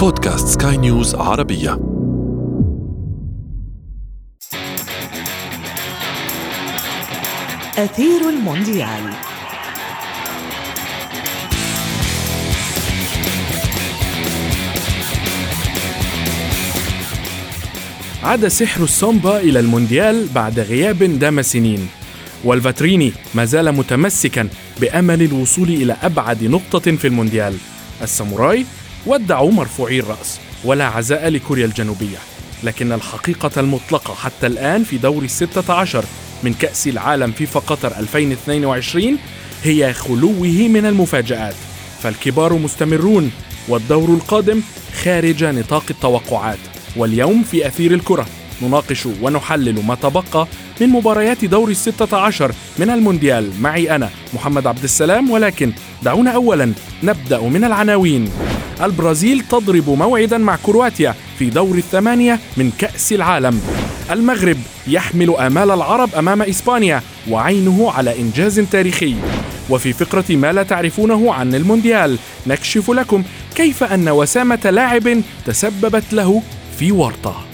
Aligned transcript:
بودكاست 0.00 0.62
سكاي 0.62 0.76
نيوز 0.76 1.14
عربية. 1.14 1.72
أثير 7.78 8.28
المونديال. 8.28 9.10
عاد 18.22 18.48
سحر 18.48 18.84
السامبا 18.84 19.40
إلى 19.40 19.60
المونديال 19.60 20.26
بعد 20.34 20.60
غياب 20.60 20.98
دام 20.98 21.42
سنين. 21.42 21.88
والفاتريني 22.44 23.12
ما 23.34 23.44
زال 23.44 23.72
متمسكا 23.72 24.48
بأمل 24.80 25.22
الوصول 25.22 25.68
إلى 25.68 25.96
أبعد 26.02 26.44
نقطة 26.44 26.96
في 26.96 27.06
المونديال. 27.06 27.54
الساموراي 28.02 28.66
ودعوا 29.06 29.52
مرفوعي 29.52 30.00
الرأس 30.00 30.40
ولا 30.64 30.84
عزاء 30.84 31.28
لكوريا 31.28 31.66
الجنوبية. 31.66 32.18
لكن 32.62 32.92
الحقيقة 32.92 33.50
المطلقة 33.60 34.14
حتى 34.14 34.46
الآن 34.46 34.84
في 34.84 34.98
دور 34.98 35.22
الستة 35.22 35.74
عشر 35.74 36.04
من 36.42 36.54
كأس 36.54 36.88
العالم 36.88 37.32
فيفا 37.32 37.60
قطر 37.60 37.98
2022 37.98 39.18
هي 39.64 39.92
خلوه 39.92 40.68
من 40.68 40.86
المفاجآت. 40.86 41.54
فالكبار 42.02 42.52
مستمرون 42.52 43.30
والدور 43.68 44.08
القادم 44.08 44.60
خارج 45.02 45.44
نطاق 45.44 45.84
التوقعات. 45.90 46.58
واليوم 46.96 47.42
في 47.42 47.66
أثير 47.66 47.94
الكرة 47.94 48.26
نناقش 48.62 49.06
ونحلل 49.22 49.86
ما 49.86 49.94
تبقى 49.94 50.46
من 50.80 50.88
مباريات 50.88 51.44
دور 51.44 51.68
الستة 51.68 52.16
عشر 52.16 52.52
من 52.78 52.90
المونديال. 52.90 53.60
معي 53.60 53.94
أنا 53.94 54.10
محمد 54.34 54.66
عبد 54.66 54.84
السلام 54.84 55.30
ولكن 55.30 55.72
دعونا 56.02 56.30
أولا 56.30 56.72
نبدأ 57.02 57.40
من 57.40 57.64
العناوين. 57.64 58.30
البرازيل 58.82 59.40
تضرب 59.40 59.90
موعدا 59.90 60.38
مع 60.38 60.56
كرواتيا 60.56 61.14
في 61.38 61.50
دور 61.50 61.74
الثمانية 61.74 62.38
من 62.56 62.70
كأس 62.78 63.12
العالم. 63.12 63.60
المغرب 64.10 64.56
يحمل 64.86 65.36
آمال 65.36 65.70
العرب 65.70 66.14
أمام 66.14 66.42
إسبانيا 66.42 67.02
وعينه 67.30 67.90
على 67.90 68.20
إنجاز 68.20 68.60
تاريخي. 68.60 69.14
وفي 69.70 69.92
فقرة 69.92 70.36
ما 70.36 70.52
لا 70.52 70.62
تعرفونه 70.62 71.34
عن 71.34 71.54
المونديال 71.54 72.18
نكشف 72.46 72.90
لكم 72.90 73.24
كيف 73.54 73.82
أن 73.82 74.08
وسامة 74.08 74.70
لاعب 74.70 75.22
تسببت 75.46 76.12
له 76.12 76.42
في 76.78 76.92
ورطة. 76.92 77.46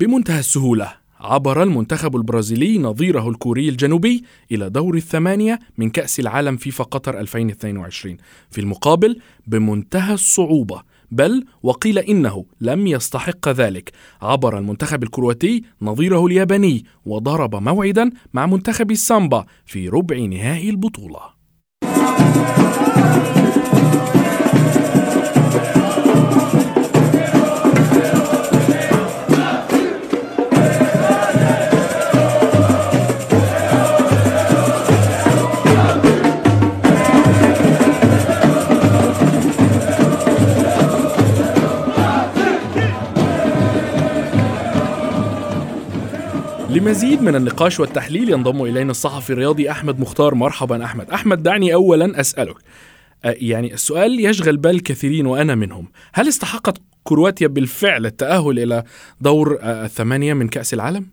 بمنتهى 0.00 0.38
السهولة 0.38 1.07
عبر 1.20 1.62
المنتخب 1.62 2.16
البرازيلي 2.16 2.78
نظيره 2.78 3.28
الكوري 3.28 3.68
الجنوبي 3.68 4.24
إلى 4.52 4.70
دور 4.70 4.96
الثمانية 4.96 5.58
من 5.78 5.90
كأس 5.90 6.20
العالم 6.20 6.56
فيفا 6.56 6.84
قطر 6.84 7.20
2022 7.20 8.16
في 8.50 8.60
المقابل 8.60 9.20
بمنتهى 9.46 10.14
الصعوبة. 10.14 10.82
بل 11.10 11.44
وقيل 11.62 11.98
إنه 11.98 12.44
لم 12.60 12.86
يستحق 12.86 13.48
ذلك. 13.48 13.92
عبر 14.22 14.58
المنتخب 14.58 15.02
الكرواتي 15.02 15.62
نظيره 15.82 16.26
الياباني 16.26 16.84
وضرب 17.06 17.54
موعدا 17.54 18.10
مع 18.32 18.46
منتخب 18.46 18.90
السامبا 18.90 19.44
في 19.66 19.88
ربع 19.88 20.16
نهائي 20.18 20.70
البطولة. 20.70 21.20
لمزيد 46.78 47.22
من 47.22 47.36
النقاش 47.36 47.80
والتحليل 47.80 48.30
ينضم 48.30 48.64
إلينا 48.64 48.90
الصحفي 48.90 49.30
الرياضي 49.30 49.70
أحمد 49.70 50.00
مختار. 50.00 50.34
مرحبا 50.34 50.84
أحمد. 50.84 51.10
أحمد 51.10 51.42
دعني 51.42 51.74
اولا 51.74 52.20
أسألك. 52.20 52.56
أه، 53.24 53.34
يعني 53.40 53.72
السؤال 53.72 54.26
يشغل 54.26 54.56
بال 54.56 54.70
الكثيرين 54.70 55.26
وأنا 55.26 55.54
منهم. 55.54 55.88
هل 56.14 56.28
استحقت 56.28 56.78
كرواتيا 57.04 57.48
بالفعل 57.48 58.06
التأهل 58.06 58.58
إلى 58.58 58.84
دور 59.20 59.58
أه، 59.62 59.84
الثمانية 59.84 60.34
من 60.34 60.48
كأس 60.48 60.74
العالم؟ 60.74 61.06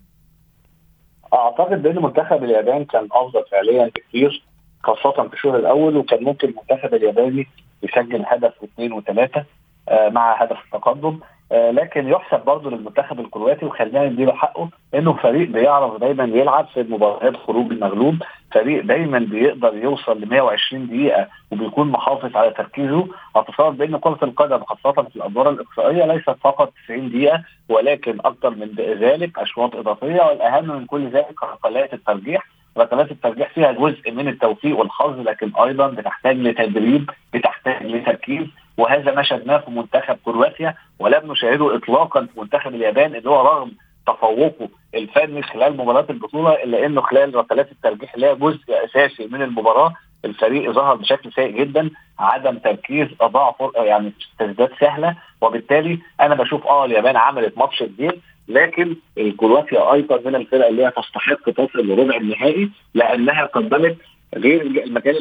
أعتقد 1.34 1.82
بأن 1.82 2.02
منتخب 2.02 2.44
اليابان 2.44 2.84
كان 2.84 3.08
أفضل 3.12 3.44
فعليا 3.50 3.90
بكثير 3.96 4.44
خاصة 4.82 5.28
في 5.28 5.34
الشوط 5.34 5.54
الأول 5.54 5.96
وكان 5.96 6.24
ممكن 6.24 6.48
المنتخب 6.48 6.94
الياباني 6.94 7.46
يسجل 7.82 8.24
هدف 8.26 8.52
واثنين 8.62 8.92
وثلاثة 8.92 9.44
أه، 9.88 10.08
مع 10.08 10.42
هدف 10.42 10.56
التقدم. 10.66 11.20
لكن 11.52 12.08
يحسب 12.08 12.44
برضه 12.44 12.70
للمنتخب 12.70 13.20
الكرواتي 13.20 13.64
وخلينا 13.66 14.08
نديله 14.08 14.32
حقه 14.32 14.68
إنه 14.94 15.12
فريق 15.12 15.48
بيعرف 15.48 16.00
دايما 16.00 16.24
يلعب 16.24 16.66
في 16.66 16.80
المباريات 16.80 17.36
خروج 17.36 17.72
المغلوب 17.72 18.22
فريق 18.52 18.84
دايما 18.84 19.18
بيقدر 19.18 19.76
يوصل 19.76 20.20
ل 20.20 20.28
120 20.28 20.86
دقيقة 20.86 21.28
وبيكون 21.50 21.88
محافظ 21.90 22.36
على 22.36 22.50
تركيزه. 22.50 23.08
اتصور 23.36 23.70
بأن 23.70 23.96
كرة 23.96 24.18
القدم 24.22 24.64
خاصة 24.64 25.02
في 25.02 25.16
الأدوار 25.16 25.50
الإقصائية 25.50 26.04
ليست 26.06 26.30
فقط 26.40 26.72
90 26.84 27.08
دقيقة 27.10 27.42
ولكن 27.68 28.18
أكثر 28.24 28.50
من 28.50 28.74
ذلك 28.78 29.38
أشواط 29.38 29.76
إضافية 29.76 30.22
والأهم 30.22 30.68
من 30.76 30.86
كل 30.86 31.08
ذلك 31.08 31.42
ركلات 31.42 31.94
الترجيح. 31.94 32.46
ركلات 32.78 33.10
الترجيح 33.10 33.50
فيها 33.54 33.72
جزء 33.72 34.10
من 34.12 34.28
التوفيق 34.28 34.78
والحظ 34.78 35.20
لكن 35.20 35.52
أيضا 35.60 35.86
بتحتاج 35.86 36.36
لتدريب 36.36 37.10
بتحتاج 37.34 37.86
لتركيز. 37.86 38.46
وهذا 38.78 39.14
ما 39.14 39.22
شفناه 39.22 39.58
في 39.58 39.70
منتخب 39.70 40.16
كرواتيا 40.24 40.74
ولم 40.98 41.32
نشاهده 41.32 41.76
اطلاقا 41.76 42.20
في 42.34 42.40
منتخب 42.40 42.74
اليابان 42.74 43.14
اللي 43.14 43.30
هو 43.30 43.42
رغم 43.42 43.72
تفوقه 44.06 44.68
الفني 44.94 45.42
خلال 45.42 45.76
مباراة 45.76 46.06
البطولة 46.10 46.52
إلا 46.64 46.86
إنه 46.86 47.00
خلال 47.00 47.34
ركلات 47.34 47.72
الترجيح 47.72 48.14
اللي 48.14 48.26
هي 48.26 48.34
جزء 48.34 48.58
أساسي 48.84 49.26
من 49.26 49.42
المباراة 49.42 49.94
الفريق 50.24 50.70
ظهر 50.70 50.94
بشكل 50.94 51.32
سيء 51.32 51.50
جدا 51.50 51.90
عدم 52.18 52.58
تركيز 52.58 53.08
أضاع 53.20 53.54
يعني 53.76 54.12
تسديدات 54.38 54.70
سهلة 54.80 55.16
وبالتالي 55.40 55.98
أنا 56.20 56.34
بشوف 56.34 56.66
آه 56.66 56.84
اليابان 56.84 57.16
عملت 57.16 57.58
ماتش 57.58 57.82
كبير 57.82 58.20
لكن 58.48 58.96
كرواتيا 59.36 59.92
أيضا 59.92 60.20
من 60.24 60.34
الفرق 60.34 60.66
اللي 60.66 60.86
هي 60.86 60.90
تستحق 60.90 61.50
تصل 61.50 61.78
لربع 61.86 62.16
النهائي 62.16 62.70
لأنها 62.94 63.44
قدمت 63.44 63.96
غير 64.34 64.62
المكان 64.62 65.14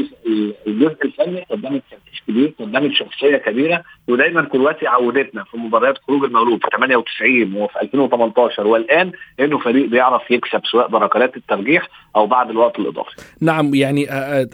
الجزء 0.68 0.98
الفني 1.06 1.46
قدمت 1.50 1.84
تفتيش 1.92 2.24
كبير 2.28 2.54
قدمت 2.60 2.92
شخصيه 2.92 3.38
كبيرة 3.38 3.84
ودايما 4.08 4.42
كرواتيا 4.42 4.90
عودتنا 4.90 5.44
في 5.44 5.58
مباريات 5.58 5.98
خروج 5.98 6.24
المغلوب 6.24 6.62
في 6.62 6.68
98 6.78 7.56
وفي 7.56 7.82
2018 7.82 8.68
والآن 8.68 9.12
إنه 9.40 9.60
فريق 9.60 9.90
بيعرف 9.90 10.32
يكسب 10.32 10.62
سواء 10.72 10.88
بركلات 10.88 11.38
الترجيح 11.38 11.88
أو 12.16 12.28
بعد 12.28 12.50
الوقت 12.50 12.80
الإضافي. 12.80 13.16
نعم 13.42 13.76
يعني 13.76 14.10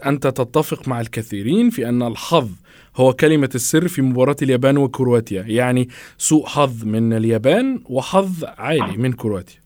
أنت 0.06 0.28
تتفق 0.28 0.88
مع 0.88 1.02
الكثيرين 1.02 1.70
في 1.70 1.90
أن 1.90 2.02
الحظ 2.02 2.50
هو 2.96 3.14
كلمة 3.14 3.50
السر 3.56 3.88
في 3.88 4.02
مباراة 4.02 4.36
اليابان 4.42 4.78
وكرواتيا 4.78 5.44
يعني 5.48 5.90
سوء 6.18 6.46
حظ 6.46 6.86
من 6.86 7.14
اليابان 7.14 7.84
وحظ 7.90 8.46
عالي 8.58 8.98
من 8.98 9.14
كرواتيا 9.14 9.56
آه، 9.56 9.61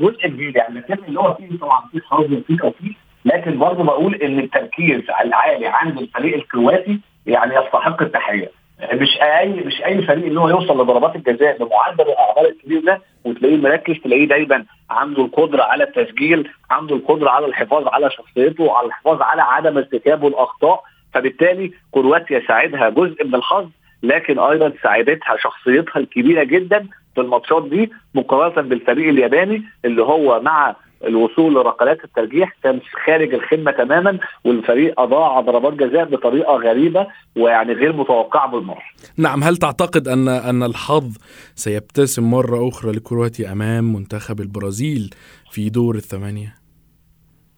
جزء 0.00 0.26
كبير 0.28 0.56
يعني 0.56 0.78
لكن 0.78 1.04
اللي 1.08 1.20
هو 1.20 1.34
فيه 1.34 1.58
طبعا 1.58 1.80
في 1.92 2.00
حظ 2.10 2.32
وفي 2.32 2.56
توفيق. 2.56 2.92
لكن 3.24 3.58
برضه 3.58 3.84
بقول 3.84 4.14
إن 4.14 4.38
التركيز 4.38 5.02
العالي 5.24 5.66
عند 5.66 5.98
الفريق 5.98 6.34
الكرواتي 6.34 7.00
يعني 7.26 7.54
يستحق 7.54 8.02
التحية. 8.02 8.50
مش 8.92 9.18
أي 9.22 9.48
مش 9.48 9.82
أي 9.84 10.02
فريق 10.02 10.26
اللي 10.26 10.40
هو 10.40 10.48
يوصل 10.48 10.80
لضربات 10.80 11.16
الجزاء 11.16 11.58
بمعدل 11.58 12.04
الاعمال 12.10 12.50
الكبير 12.50 12.80
ده 12.84 13.00
وتلاقيه 13.24 13.56
مركز 13.56 13.94
تلاقيه 14.04 14.28
دايما 14.28 14.64
عنده 14.90 15.22
القدرة 15.24 15.62
على 15.62 15.84
التسجيل 15.84 16.50
عنده 16.70 16.96
القدرة 16.96 17.30
على 17.30 17.46
الحفاظ 17.46 17.88
على 17.88 18.10
شخصيته 18.10 18.76
على 18.76 18.86
الحفاظ 18.86 19.22
على 19.22 19.42
عدم 19.42 19.76
ارتكابه 19.78 20.28
الأخطاء. 20.28 20.82
فبالتالي 21.14 21.72
كرواتيا 21.90 22.42
ساعدها 22.48 22.88
جزء 22.88 23.24
من 23.26 23.34
الحظ 23.34 23.68
لكن 24.02 24.38
أيضا 24.38 24.72
ساعدتها 24.82 25.36
شخصيتها 25.36 26.00
الكبيرة 26.00 26.44
جدا 26.44 26.86
في 27.16 27.22
الماتشات 27.22 27.68
دي 27.68 27.90
مقارنة 28.14 28.68
بالفريق 28.68 29.08
الياباني 29.08 29.62
اللي 29.84 30.02
هو 30.02 30.40
مع 30.40 30.76
الوصول 31.04 31.54
لركلات 31.54 32.04
الترجيح 32.04 32.56
كان 32.62 32.80
خارج 33.06 33.34
الخدمة 33.34 33.70
تماما 33.70 34.18
والفريق 34.44 35.00
أضاع 35.00 35.40
ضربات 35.40 35.72
جزاء 35.72 36.04
بطريقة 36.04 36.56
غريبة 36.56 37.06
ويعني 37.36 37.72
غير 37.72 37.92
متوقعة 37.92 38.50
بالمرة. 38.50 38.82
نعم 39.18 39.44
هل 39.44 39.56
تعتقد 39.56 40.08
أن 40.08 40.28
أن 40.28 40.62
الحظ 40.62 41.16
سيبتسم 41.54 42.30
مرة 42.30 42.68
أخرى 42.68 42.92
لكرواتيا 42.92 43.52
أمام 43.52 43.92
منتخب 43.92 44.40
البرازيل 44.40 45.10
في 45.50 45.70
دور 45.70 45.94
الثمانية؟ 45.94 46.54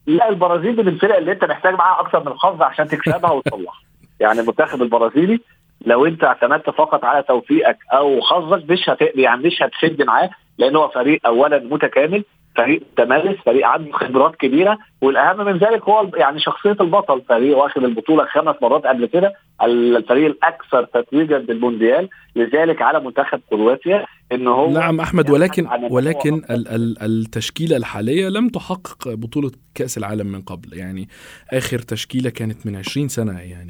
لا 0.07 0.29
البرازيل 0.29 0.77
من 0.77 0.89
الفرق 0.89 1.17
اللي 1.17 1.33
أنت 1.33 1.45
محتاج 1.45 1.75
معاها 1.75 2.01
أكثر 2.01 2.21
من 2.21 2.33
الحظ 2.33 2.63
عشان 2.63 2.89
تكسبها 2.89 3.31
وتصلحها. 3.31 3.81
يعني 4.21 4.41
المنتخب 4.41 4.83
البرازيلي 4.83 5.41
لو 5.87 6.07
انت 6.07 6.25
اعتمدت 6.25 6.71
فقط 6.71 7.05
على 7.05 7.23
توفيقك 7.23 7.79
أو 7.93 8.21
حظك 8.23 8.71
مش 8.71 8.89
هت... 8.89 8.99
يعني 9.15 9.43
مش 9.43 9.63
هتشد 9.63 10.03
معاه 10.03 10.31
لأن 10.59 10.77
هو 10.77 10.89
فريق 10.89 11.27
اولا 11.27 11.59
متكامل 11.59 12.25
فريق 12.59 12.83
تمارس 12.97 13.37
فريق 13.47 13.67
عنده 13.67 13.93
خبرات 13.93 14.37
كبيرة 14.37 14.79
والأهم 15.03 15.47
من 15.47 15.59
ذلك 15.59 15.83
هو 15.83 16.11
يعني 16.17 16.41
شخصية 16.41 16.77
البطل. 16.81 17.23
فريق 17.29 17.59
واخد 17.59 17.85
البطولة 17.85 18.25
خمس 18.25 18.55
مرات 18.63 18.87
قبل 18.87 19.07
كده 19.07 19.35
الفريق 19.63 20.27
الأكثر 20.27 20.85
تتويجا 20.85 21.39
بالمونديال. 21.39 22.09
لذلك 22.37 22.83
على 22.83 23.01
منتخب 23.01 23.41
كرواتيا 23.51 24.07
إن 24.33 24.47
هو 24.47 24.71
نعم 24.71 25.01
أحمد 25.01 25.31
ولكن 25.31 25.69
ولكن 25.91 26.43
ال 26.51 26.69
ال 26.69 27.03
التشكيلة 27.03 27.77
الحالية 27.77 28.29
لم 28.29 28.49
تحقق 28.49 29.09
بطولة 29.09 29.51
كأس 29.75 29.99
العالم 29.99 30.27
من 30.27 30.43
قبل. 30.43 30.79
يعني 30.79 31.09
آخر 31.53 31.79
تشكيلة 31.79 32.31
كانت 32.31 32.67
من 32.67 32.77
20 32.77 33.09
سنة 33.09 33.41
يعني. 33.41 33.68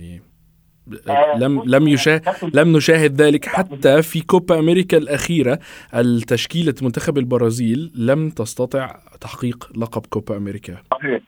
لم 1.37 1.62
لم 1.67 1.88
يشاهد 1.88 2.23
لم 2.55 2.76
نشاهد 2.76 3.23
ذلك 3.23 3.46
حتى 3.46 4.02
في 4.02 4.20
كوبا 4.20 4.58
أمريكا 4.58 4.96
الأخيرة. 4.96 5.58
التشكيلة 5.94 6.75
منتخب 6.82 7.19
البرازيل 7.19 7.93
لم 7.96 8.31
تستطع 8.31 8.96
تحقيق 9.20 9.70
لقب 9.76 10.06
كوبا 10.06 10.37
أمريكا. 10.37 10.76
صحيح. 10.90 11.20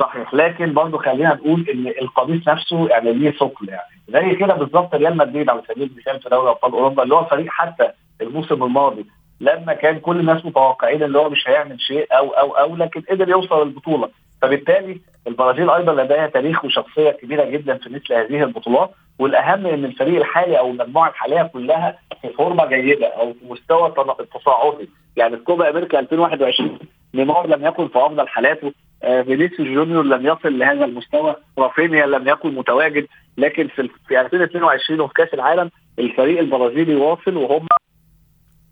صحيح. 0.00 0.34
لكن 0.34 0.74
برضه 0.74 0.98
خلينا 0.98 1.34
نقول 1.34 1.66
إن 1.70 1.86
القميص 1.86 2.48
نفسه 2.48 2.88
يعني 2.88 3.12
ليه 3.12 3.30
ثقل 3.30 3.68
يعني. 3.68 3.96
زي 4.08 4.34
كده 4.34 4.54
بالظبط 4.54 4.94
ريال 4.94 5.16
مدريد 5.16 5.48
على 5.48 5.62
سبيل 5.68 5.90
المثال 5.92 6.20
في 6.22 6.28
دوري 6.28 6.50
أبطال 6.50 6.72
أوروبا 6.72 7.02
اللي 7.02 7.14
هو 7.14 7.24
فريق 7.24 7.46
حتى 7.48 7.88
الموسم 8.22 8.62
الماضي 8.62 9.06
لما 9.40 9.72
كان 9.72 9.98
كل 9.98 10.20
الناس 10.20 10.46
متوقعين 10.46 11.02
إن 11.02 11.16
هو 11.16 11.30
مش 11.30 11.48
هيعمل 11.48 11.80
شيء 11.80 12.06
أو 12.12 12.30
أو 12.30 12.50
أو 12.50 12.76
لكن 12.76 13.00
قدر 13.10 13.28
يوصل 13.28 13.66
للبطولة. 13.66 14.08
فبالتالي 14.42 15.00
البرازيل 15.26 15.70
أيضا 15.70 16.02
لديها 16.02 16.26
تاريخ 16.26 16.64
وشخصية 16.64 17.10
كبيرة 17.10 17.44
جدا 17.44 17.78
في 17.78 17.88
مثل 17.90 18.14
هذه 18.14 18.42
البطولات 18.42 18.90
والأهم 19.18 19.66
ان 19.66 19.84
الفريق 19.84 20.16
الحالي 20.16 20.58
أو 20.58 20.70
المجموعة 20.70 21.08
الحالية 21.08 21.42
كلها 21.42 21.98
في 22.22 22.28
فورمة 22.28 22.66
جيدة 22.66 23.06
أو 23.06 23.32
في 23.32 23.38
مستوى 23.48 23.94
تصاعدي 24.34 24.88
يعني 25.16 25.36
في 25.36 25.42
كوبا 25.42 25.70
أمريكا 25.70 25.98
2021 25.98 26.78
نيمار 27.14 27.46
لم 27.46 27.66
يكن 27.66 27.88
في 27.88 27.98
أفضل 27.98 28.28
حالاته 28.28 28.72
آه 29.02 29.22
فينيسيوس 29.22 29.68
جونيور 29.68 30.04
لم 30.04 30.26
يصل 30.26 30.58
لهذا 30.58 30.84
المستوى 30.84 31.36
رافينيا 31.58 32.06
لم 32.06 32.28
يكن 32.28 32.54
متواجد 32.54 33.06
لكن 33.38 33.68
في 33.68 33.88
في 34.08 34.20
2022 34.20 35.00
وفي 35.00 35.14
كأس 35.14 35.34
العالم 35.34 35.70
الفريق 35.98 36.38
البرازيلي 36.38 36.94
واصل 36.94 37.36
وهم 37.36 37.66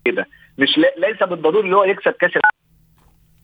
كده. 0.05 0.25
مش 0.57 0.79
ليس 0.97 1.23
بالضروري 1.23 1.65
اللي 1.65 1.75
هو 1.75 1.83
يكسب 1.83 2.11
كأس 2.11 2.31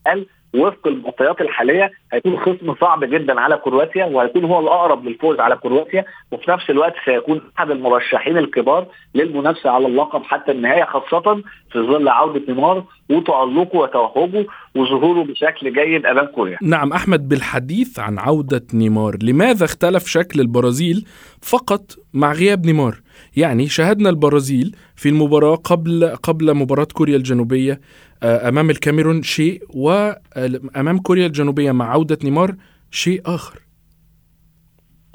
العالم. 0.08 0.26
وفق 0.54 0.88
المعطيات 0.88 1.42
الحالية 1.42 1.92
هيكون 2.14 2.40
خصم 2.40 2.76
صعب 2.82 3.04
جدا 3.04 3.40
على 3.40 3.58
كرواتيا 3.58 4.06
وهيكون 4.06 4.46
هو 4.46 4.60
الأقرب 4.60 5.06
للفوز 5.06 5.40
على 5.40 5.56
كرواتيا 5.56 6.06
وفي 6.32 6.52
نفس 6.52 6.70
الوقت 6.70 6.94
سيكون 7.06 7.42
أحد 7.60 7.72
المرشحين 7.72 8.38
الكبار 8.38 8.88
للمنافسة 9.16 9.70
على 9.70 9.88
اللقب 9.88 10.24
حتى 10.24 10.52
النهايه 10.52 10.84
خاصة 10.84 11.42
في 11.72 11.80
ظل 11.80 12.08
عودة 12.08 12.42
نيمار 12.54 12.84
وتألقه 13.10 13.78
وتوهجه 13.78 14.46
وظهوره 14.76 15.24
بشكل 15.24 15.74
جيد 15.74 16.06
أمام 16.06 16.26
كوريا. 16.26 16.58
نعم 16.62 16.94
أحمد 16.94 17.30
بالحديث 17.30 18.00
عن 18.00 18.20
عودة 18.20 18.64
نيمار، 18.74 19.18
لماذا 19.24 19.66
اختلف 19.66 20.08
شكل 20.08 20.40
البرازيل 20.40 21.06
فقط 21.42 21.82
مع 22.14 22.32
غياب 22.32 22.66
نيمار؟ 22.66 22.96
يعني 23.36 23.68
شاهدنا 23.68 24.10
البرازيل 24.10 24.76
في 24.96 25.10
المباراة 25.10 25.56
قبل 25.56 26.16
قبل 26.24 26.54
مباراة 26.54 26.88
كوريا 26.94 27.16
الجنوبية 27.16 27.80
آه، 28.24 28.50
أمام 28.50 28.70
الكاميرون 28.70 29.24
شيء 29.24 29.62
وامام 30.38 30.98
كوريا 30.98 31.26
الجنوبية 31.26 31.72
مع 31.72 31.92
عودة 31.92 32.18
نيمار 32.24 32.56
شيء 32.92 33.22
آخر. 33.26 33.60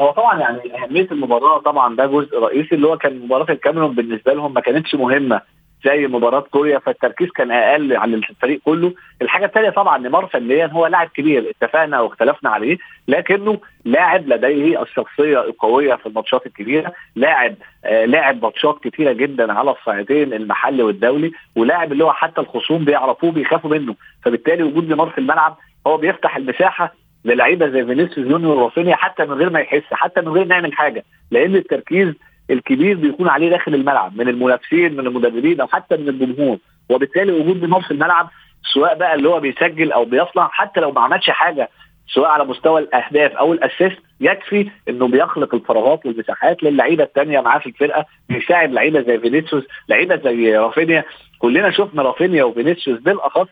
هو 0.00 0.10
طبعا 0.12 0.40
يعني 0.40 0.84
أهمية 0.84 1.08
المباراة 1.10 1.58
طبعا 1.60 1.96
ده 1.96 2.06
جزء 2.06 2.38
رئيسي 2.38 2.74
اللي 2.74 2.86
هو 2.86 2.98
كان 2.98 3.20
مباراة 3.20 3.52
الكاميرون 3.52 3.94
بالنسبة 3.94 4.32
لهم 4.32 4.54
ما 4.54 4.60
كانتش 4.60 4.94
مهمة. 4.94 5.40
زي 5.86 6.06
مباراة 6.06 6.40
كوريا 6.40 6.78
فالتركيز 6.78 7.28
كان 7.30 7.50
أقل 7.50 7.96
على 7.96 8.14
الفريق 8.16 8.60
كله. 8.64 8.92
الحاجة 9.22 9.44
الثانية 9.46 9.70
طبعا 9.70 9.98
نيمار 9.98 10.26
فنيا 10.26 10.66
هو 10.66 10.86
لاعب 10.86 11.08
كبير 11.08 11.50
اتفقنا 11.50 12.00
واختلفنا 12.00 12.50
عليه 12.50 12.78
لكنه 13.08 13.60
لاعب 13.84 14.28
لديه 14.28 14.82
الشخصية 14.82 15.40
القوية 15.44 15.94
في 15.94 16.06
الماتشات 16.06 16.46
الكبيرة 16.46 16.92
لاعب 17.16 17.54
آه 17.84 18.04
لاعب 18.04 18.42
ماتشات 18.42 18.78
كثيره 18.84 19.12
جدا 19.12 19.52
على 19.52 19.70
الصعيدين 19.70 20.32
المحلي 20.32 20.82
والدولي 20.82 21.32
ولاعب 21.56 21.92
اللي 21.92 22.04
هو 22.04 22.12
حتى 22.12 22.40
الخصوم 22.40 22.84
بيعرفوه 22.84 23.32
بيخافوا 23.32 23.70
منه. 23.70 23.94
فبالتالي 24.24 24.62
وجود 24.62 24.88
نيمار 24.88 25.08
في 25.10 25.18
الملعب 25.18 25.56
هو 25.86 25.96
بيفتح 25.96 26.36
المساحة 26.36 26.94
للعيبة 27.24 27.68
زي 27.68 27.84
فينيسيوس 27.84 28.28
جونيور 28.28 28.56
ورافينيا 28.56 28.96
حتى 28.96 29.24
من 29.24 29.32
غير 29.32 29.50
ما 29.50 29.60
يحس 29.60 29.82
حتى 29.92 30.20
من 30.20 30.28
غير 30.28 30.44
ما 30.44 30.54
يعمل 30.54 30.72
حاجة 30.72 31.04
لأن 31.30 31.56
التركيز 31.56 32.14
الكبير 32.50 32.96
بيكون 32.96 33.28
عليه 33.28 33.50
داخل 33.50 33.74
الملعب 33.74 34.16
من 34.16 34.28
المنافسين 34.28 34.92
من 34.96 35.06
المدربين 35.06 35.60
أو 35.60 35.66
حتى 35.66 35.96
من 35.96 36.08
الجمهور. 36.08 36.58
وبالتالي 36.90 37.32
وجود 37.32 37.60
نيمار 37.62 37.82
في 37.82 37.90
الملعب 37.90 38.28
سواء 38.74 38.98
بقى 38.98 39.14
اللي 39.14 39.28
هو 39.28 39.40
بيسجل 39.40 39.92
أو 39.92 40.04
بيصنع 40.04 40.48
حتى 40.52 40.80
لو 40.80 40.92
ما 40.92 41.00
عملش 41.00 41.30
حاجة 41.30 41.68
سواء 42.14 42.28
على 42.28 42.44
مستوى 42.44 42.80
الأهداف 42.80 43.32
أو 43.32 43.52
ال 43.52 43.59
assist 43.59 43.98
يكفي 44.20 44.70
إنه 44.88 45.08
بيخلق 45.08 45.54
الفراغات 45.54 46.06
والمساحات 46.06 46.62
للعيبة 46.62 47.04
الثانية 47.04 47.40
معاه 47.40 47.58
في 47.58 47.66
الفرقة 47.66 48.04
بيساعد 48.28 48.72
لعيبة 48.72 49.00
زي 49.00 49.18
فينيسيوس 49.18 49.64
لعيبة 49.88 50.16
زي 50.16 50.56
رافينيا. 50.56 51.04
كلنا 51.38 51.70
شفنا 51.70 52.02
رافينيا 52.02 52.44
وفينيسيوس 52.44 53.00
بالأخص 53.00 53.48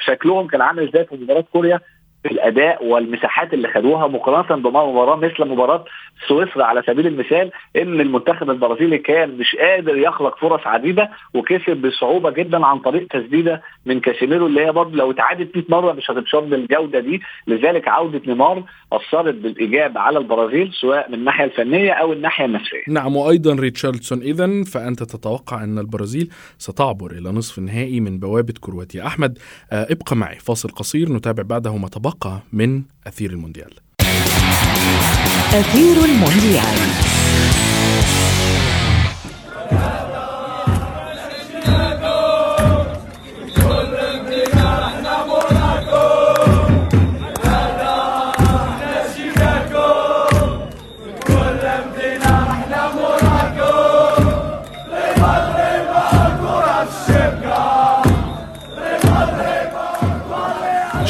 شكلهم 0.00 0.46
كان 0.46 0.60
عامل 0.60 0.88
إزاي 0.88 1.04
في 1.04 1.14
مباراة 1.16 1.44
كوريا. 1.52 1.80
الأداء 2.26 2.84
والمساحات 2.84 3.54
اللي 3.54 3.68
خدوها 3.68 4.06
مقارنة 4.06 4.62
بمباراه 4.62 5.16
مثل 5.16 5.48
مباراة 5.48 5.84
سويسرا 6.28 6.64
على 6.64 6.82
سبيل 6.86 7.06
المثال 7.06 7.50
إن 7.76 8.00
المنتخب 8.00 8.50
البرازيلي 8.50 8.98
كان 8.98 9.38
مش 9.38 9.56
قادر 9.56 9.96
يخلق 9.96 10.38
فرص 10.38 10.66
عديدة 10.66 11.10
وكسب 11.34 11.76
بصعوبة 11.76 12.30
جدا 12.30 12.66
عن 12.66 12.78
طريق 12.78 13.06
تسديدة 13.10 13.62
من 13.86 14.00
كاسيميرو 14.00 14.46
اللي 14.46 14.66
هي 14.66 14.72
برضه 14.72 14.96
لو 14.96 15.10
اتعادت 15.10 15.56
100 15.56 15.64
مرة 15.68 15.92
مش 15.92 16.10
هتتشاط 16.10 16.40
بالجوده 16.40 17.00
دي 17.00 17.20
لذلك 17.46 17.88
عودة 17.88 18.20
نيمار 18.26 18.62
أثرت 18.92 19.34
بالإيجاب 19.34 19.98
على 19.98 20.18
البرازيل 20.18 20.72
سواء 20.80 21.08
من 21.08 21.14
الناحية 21.14 21.44
الفنية 21.44 21.92
أو 21.92 22.12
الناحية 22.12 22.44
النفسية. 22.44 22.82
نعم 22.88 23.16
وأيضا 23.16 23.54
ريتشاردسون 23.54 24.18
اذا 24.22 24.64
فأنت 24.64 25.02
تتوقع 25.02 25.64
أن 25.64 25.78
البرازيل 25.78 26.30
ستعبر 26.58 27.10
إلى 27.10 27.30
نصف 27.30 27.58
النهائي 27.58 28.00
من 28.00 28.18
بوابة 28.18 28.54
كرواتيا. 28.60 29.06
أحمد 29.06 29.38
آه، 29.72 29.86
ابقى 29.90 30.16
معي 30.16 30.34
فاصل 30.38 30.68
قصير 30.68 31.12
نتابع 31.12 31.42
بعده 31.42 31.76
ما 31.76 31.88
تبقى 31.88 32.07
من 32.52 32.82
أثير 33.06 33.30
المونديال. 33.30 33.70
أثير 35.52 36.04
المونديال 36.04 36.78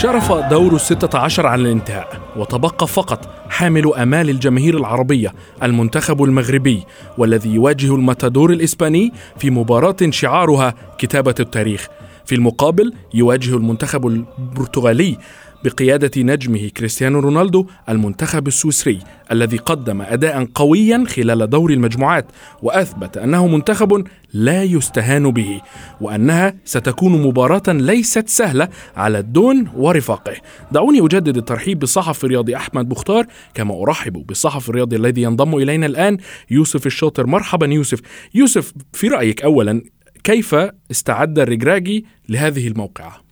شرف 0.03 0.33
دور 0.33 0.75
الستة 0.75 1.19
عشر 1.19 1.47
على 1.47 1.63
الانتهاء 1.63 2.21
وتبقى 2.37 2.87
فقط 2.89 3.29
حامل 3.51 3.95
آمال 3.95 4.31
الجماهير 4.31 4.77
العربية 4.77 5.35
المنتخب 5.63 6.23
المغربي 6.23 6.83
والذي 7.19 7.55
يواجه 7.55 7.95
الماتادور 7.95 8.53
الإسباني 8.53 9.13
في 9.39 9.51
مباراة 9.51 9.97
شعارها 10.11 10.75
كتابة 10.99 11.35
التاريخ. 11.41 11.89
في 12.25 12.35
المقابل 12.35 12.93
يواجه 13.15 13.57
المنتخب 13.57 14.07
البرتغالي 14.07 15.19
بقيادة 15.65 16.23
نجمه 16.23 16.69
كريستيانو 16.69 17.19
رونالدو 17.19 17.67
المنتخب 17.89 18.47
السويسري 18.47 18.99
الذي 19.33 19.57
قدم 19.57 20.03
أداء 20.03 20.49
قويا 20.55 21.05
خلال 21.09 21.51
دور 21.51 21.71
المجموعات 21.71 22.27
وأثبت 22.63 23.17
أنه 23.17 23.47
منتخب 23.47 24.05
لا 24.33 24.63
يستهان 24.63 25.31
به 25.31 25.61
وأنها 26.01 26.55
ستكون 26.65 27.23
مباراة 27.23 27.63
ليست 27.69 28.29
سهلة 28.29 28.69
على 28.97 29.19
الدون 29.19 29.69
ورفاقه. 29.77 30.35
دعوني 30.73 31.01
أجدد 31.01 31.37
الترحيب 31.37 31.79
بالصحفي 31.79 32.25
الرياضي 32.25 32.57
أحمد 32.57 32.89
بختار 32.89 33.27
كما 33.55 33.83
أرحب 33.83 34.13
بالصحفي 34.13 34.69
الرياضي 34.69 34.97
الذي 34.97 35.23
ينضم 35.23 35.57
إلينا 35.57 35.87
الآن 35.87 36.19
يوسف 36.51 36.87
الشاطر. 36.87 37.27
مرحبا 37.27 37.67
يوسف. 37.67 38.01
يوسف 38.35 38.73
في 38.93 39.09
رأيك 39.09 39.43
أولا 39.43 39.83
كيف 40.25 40.55
استعد 40.91 41.39
الرجراجي 41.39 42.05
لهذه 42.29 42.69
الموقعة؟ 42.69 43.28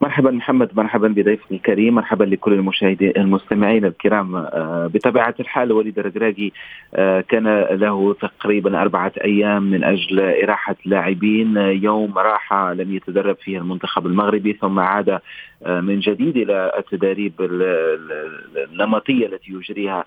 مرحبا 0.00 0.30
محمد 0.30 0.70
مرحبا 0.76 1.08
بضيفك 1.08 1.52
الكريم 1.52 1.94
مرحبا 1.94 2.24
لكل 2.24 2.52
المشاهدين 2.52 3.12
المستمعين 3.16 3.84
الكرام. 3.84 4.36
آه، 4.36 4.90
بطبيعة 4.94 5.34
الحال 5.40 5.72
وليد 5.72 5.98
الركراكي 5.98 6.52
آه، 6.94 7.20
كان 7.20 7.60
له 7.60 8.14
تقريبا 8.14 8.82
أربعة 8.82 9.12
أيام 9.24 9.62
من 9.62 9.84
أجل 9.84 10.20
إراحة 10.20 10.76
لاعبين 10.84 11.56
يوم 11.56 12.18
راحة 12.18 12.72
لم 12.72 12.94
يتدرب 12.94 13.36
فيه 13.36 13.58
المنتخب 13.58 14.06
المغربي 14.06 14.52
ثم 14.52 14.78
عاد 14.78 15.18
آه، 15.66 15.80
من 15.80 16.00
جديد 16.00 16.36
إلى 16.36 16.72
التدريب 16.78 17.32
النمطية 18.72 19.26
التي 19.26 19.52
يجريها 19.52 20.04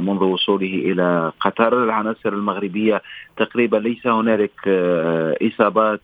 منذ 0.00 0.24
وصوله 0.24 0.74
إلى 0.74 1.32
قطر. 1.40 1.84
العناصر 1.84 2.28
المغربية 2.28 3.02
تقريبا 3.36 3.76
ليس 3.76 4.06
هنالك 4.06 4.68
إصابات 5.42 6.00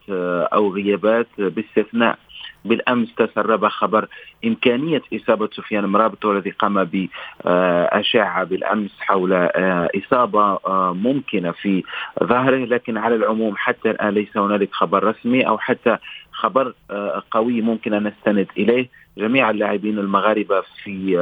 أو 0.55 0.73
غيابات. 0.73 1.29
باستثناء 1.39 2.19
بالأمس 2.65 3.15
تسرب 3.15 3.69
خبر 3.69 4.09
إمكانية 4.45 5.03
إصابة 5.15 5.49
سفيان 5.53 5.85
مرابط 5.87 6.25
والذي 6.25 6.51
قام 6.51 6.85
بأشعة 6.85 8.45
بالأمس 8.45 8.91
حول 9.01 9.33
آه، 9.33 9.89
إصابة 9.97 10.43
آه، 10.67 10.95
ممكنة 10.95 11.51
في 11.51 11.83
ظهره. 12.25 12.65
لكن 12.65 12.97
على 12.97 13.15
العموم 13.15 13.55
حتى 13.57 13.91
الآن 13.91 14.15
ليس 14.15 14.37
هنالك 14.37 14.69
خبر 14.73 15.05
رسمي 15.05 15.47
أو 15.47 15.59
حتى 15.59 15.97
خبر 16.33 16.75
آه، 16.91 17.23
قوي 17.31 17.61
ممكن 17.61 17.95
أن 17.95 18.07
نستند 18.07 18.47
إليه. 18.59 18.89
جميع 19.21 19.51
اللاعبين 19.51 19.99
المغاربة 19.99 20.63
في 20.83 21.19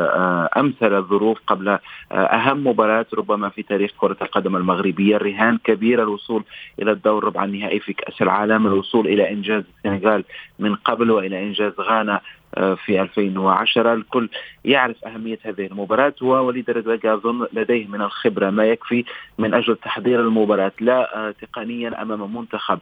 أمثل 0.57 0.97
الظروف 0.97 1.39
قبل 1.47 1.79
أهم 2.13 2.67
مباراة 2.67 3.07
ربما 3.15 3.49
في 3.49 3.63
تاريخ 3.63 3.91
كرة 3.99 4.17
القدم 4.23 4.57
المغربية. 4.57 5.17
رهان 5.17 5.59
كبير 5.65 6.03
الوصول 6.03 6.45
إلى 6.83 6.91
الدور 6.93 7.25
ربع 7.25 7.45
النهائي 7.45 7.81
في 7.81 7.93
كأس 7.93 8.23
العالم 8.23 8.67
الوصول 8.67 9.07
إلى 9.07 9.31
إنجاز 9.31 9.65
السنغال 9.77 10.25
من 10.59 10.75
قبل 10.75 11.11
وإلى 11.11 11.43
إنجاز 11.43 11.73
غانا 11.81 12.21
آه، 12.55 12.75
في 12.75 13.01
2010 13.03 13.95
الكل 13.95 14.29
يعرف 14.65 15.05
أهمية 15.05 15.39
هذه 15.43 15.67
المباراة 15.67 16.15
ووليد 16.23 16.71
الرزاق 16.71 17.07
أظن 17.07 17.47
لديه 17.53 17.87
من 17.87 18.03
الخبرة 18.03 18.51
ما 18.51 18.65
يكفي 18.65 19.05
من 19.39 19.55
أجل 19.55 19.77
تحضير 19.77 20.21
المباراة. 20.21 20.73
لا 20.81 21.29
آه، 21.29 21.31
تقنيا 21.31 22.03
أمام 22.03 22.37
منتخب 22.37 22.79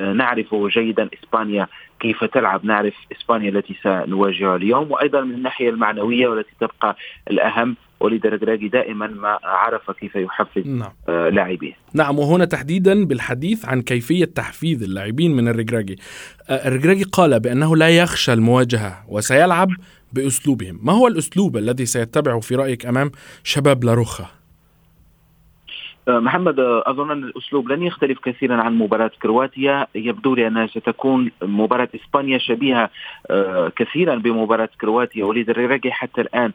آه، 0.00 0.12
نعرفه 0.12 0.68
جيدا 0.68 1.08
إسبانيا 1.14 1.66
كيف 2.00 2.24
تلعب؟ 2.24 2.64
نعرف 2.64 2.94
إسبانيا 3.12 3.48
التي 3.48 3.76
سنواجهها 3.82 4.56
اليوم 4.56 4.92
وأيضا 4.92 5.20
من 5.20 5.34
الناحية 5.34 5.70
المعنوية 5.70 6.28
والتي 6.28 6.52
تبقى 6.60 6.96
الأهم 7.30 7.76
وليد 8.00 8.26
الركراكي 8.26 8.68
دائما 8.68 9.06
ما 9.06 9.38
عرف 9.42 9.90
كيف 9.90 10.16
يحفز 10.16 10.66
نعم. 10.66 10.92
آه 11.08 11.28
لاعبيه. 11.28 11.72
نعم 11.94 12.18
وهنا 12.18 12.44
تحديدا 12.44 13.04
بالحديث 13.04 13.64
عن 13.64 13.82
كيفية 13.82 14.24
تحفيز 14.24 14.82
اللاعبين 14.82 15.36
من 15.36 15.48
الركراكي 15.48 15.96
آه 16.48 16.68
الركراكي 16.68 17.02
قال 17.02 17.40
بأنه 17.40 17.76
لا 17.76 17.88
يخشى 17.88 18.32
المواجهة 18.32 19.04
وسيلعب 19.08 19.68
بأسلوبهم. 20.12 20.80
ما 20.82 20.92
هو 20.92 21.06
الأسلوب 21.06 21.56
الذي 21.56 21.86
سيتبعه 21.86 22.40
في 22.40 22.54
رأيك 22.54 22.86
أمام 22.86 23.10
شباب 23.44 23.84
لاروخا؟ 23.84 24.37
محمد 26.08 26.60
آه، 26.60 26.82
أظن 26.86 27.10
أن 27.10 27.24
الأسلوب 27.24 27.72
لن 27.72 27.82
يختلف 27.82 28.18
كثيرا 28.18 28.56
عن 28.62 28.78
مباراة 28.78 29.10
كرواتيا. 29.22 29.86
يبدو 29.94 30.34
لي 30.34 30.46
انها 30.46 30.66
ستكون 30.66 31.30
مباراة 31.42 31.88
إسبانيا 31.94 32.38
شبيهة 32.38 32.90
آه، 33.30 33.72
كثيرا 33.76 34.14
بمباراة 34.14 34.68
كرواتيا 34.80 35.24
وليد 35.24 35.50
الركراكي 35.50 35.92
حتى 35.92 36.20
الآن 36.20 36.52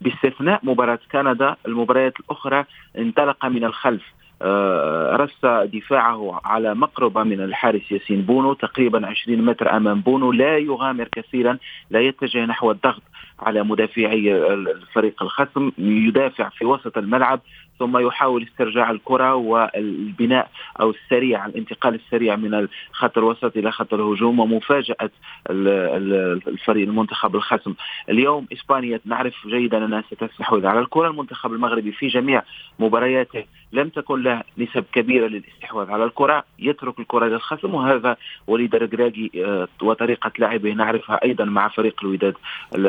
باستثناء 0.00 0.60
مباراة 0.62 0.98
كندا. 1.12 1.56
المباريات 1.66 2.20
الأخرى 2.20 2.64
انطلق 2.98 3.46
من 3.46 3.64
الخلف 3.64 4.02
آه، 4.42 5.16
رص 5.16 5.68
دفاعه 5.72 6.40
على 6.44 6.74
مقربة 6.74 7.22
من 7.22 7.40
الحارس 7.40 7.92
ياسين 7.92 8.22
بونو 8.22 8.52
تقريبا 8.52 9.06
20 9.06 9.44
متر 9.44 9.76
أمام 9.76 10.00
بونو. 10.00 10.32
لا 10.32 10.58
يغامر 10.58 11.08
كثيرا 11.12 11.58
لا 11.90 12.00
يتجه 12.00 12.44
نحو 12.44 12.70
الضغط 12.70 13.02
على 13.40 13.62
مدافعي 13.62 14.34
الفريق 14.54 15.22
الخصم 15.22 15.72
يدافع 15.78 16.48
في 16.48 16.64
وسط 16.64 16.98
الملعب. 16.98 17.40
ثم 17.78 17.98
يحاول 17.98 18.42
استرجاع 18.42 18.90
الكرة 18.90 19.34
والبناء 19.34 20.50
أو 20.80 20.90
السريع 20.90 21.46
الانتقال 21.46 21.94
السريع 21.94 22.36
من 22.36 22.68
خط 22.92 23.18
الوسط 23.18 23.56
إلى 23.56 23.72
خط 23.72 23.94
الهجوم 23.94 24.40
ومفاجأة 24.40 25.10
الفريق 25.50 26.88
المنتخب 26.88 27.36
الخصم. 27.36 27.74
اليوم 28.08 28.46
إسبانيا 28.52 29.00
نعرف 29.04 29.34
جيدا 29.46 29.84
أنها 29.84 30.04
ستستحوذ 30.10 30.66
على 30.66 30.80
الكرة. 30.80 31.08
المنتخب 31.08 31.52
المغربي 31.52 31.92
في 31.92 32.06
جميع 32.06 32.42
مبارياته 32.78 33.44
لم 33.72 33.88
تكن 33.88 34.22
له 34.22 34.42
نسب 34.58 34.84
كبيرة 34.92 35.26
للاستحواذ 35.26 35.90
على 35.90 36.04
الكرة. 36.04 36.44
يترك 36.58 36.98
الكرة 36.98 37.26
للخصم 37.26 37.74
وهذا 37.74 38.16
وليد 38.46 38.74
الرقراقي 38.74 39.30
آه، 39.44 39.68
وطريقة 39.82 40.32
لعبه 40.38 40.72
نعرفها 40.72 41.24
أيضا 41.24 41.44
مع 41.44 41.68
فريق 41.68 41.94
الوداد. 42.02 42.34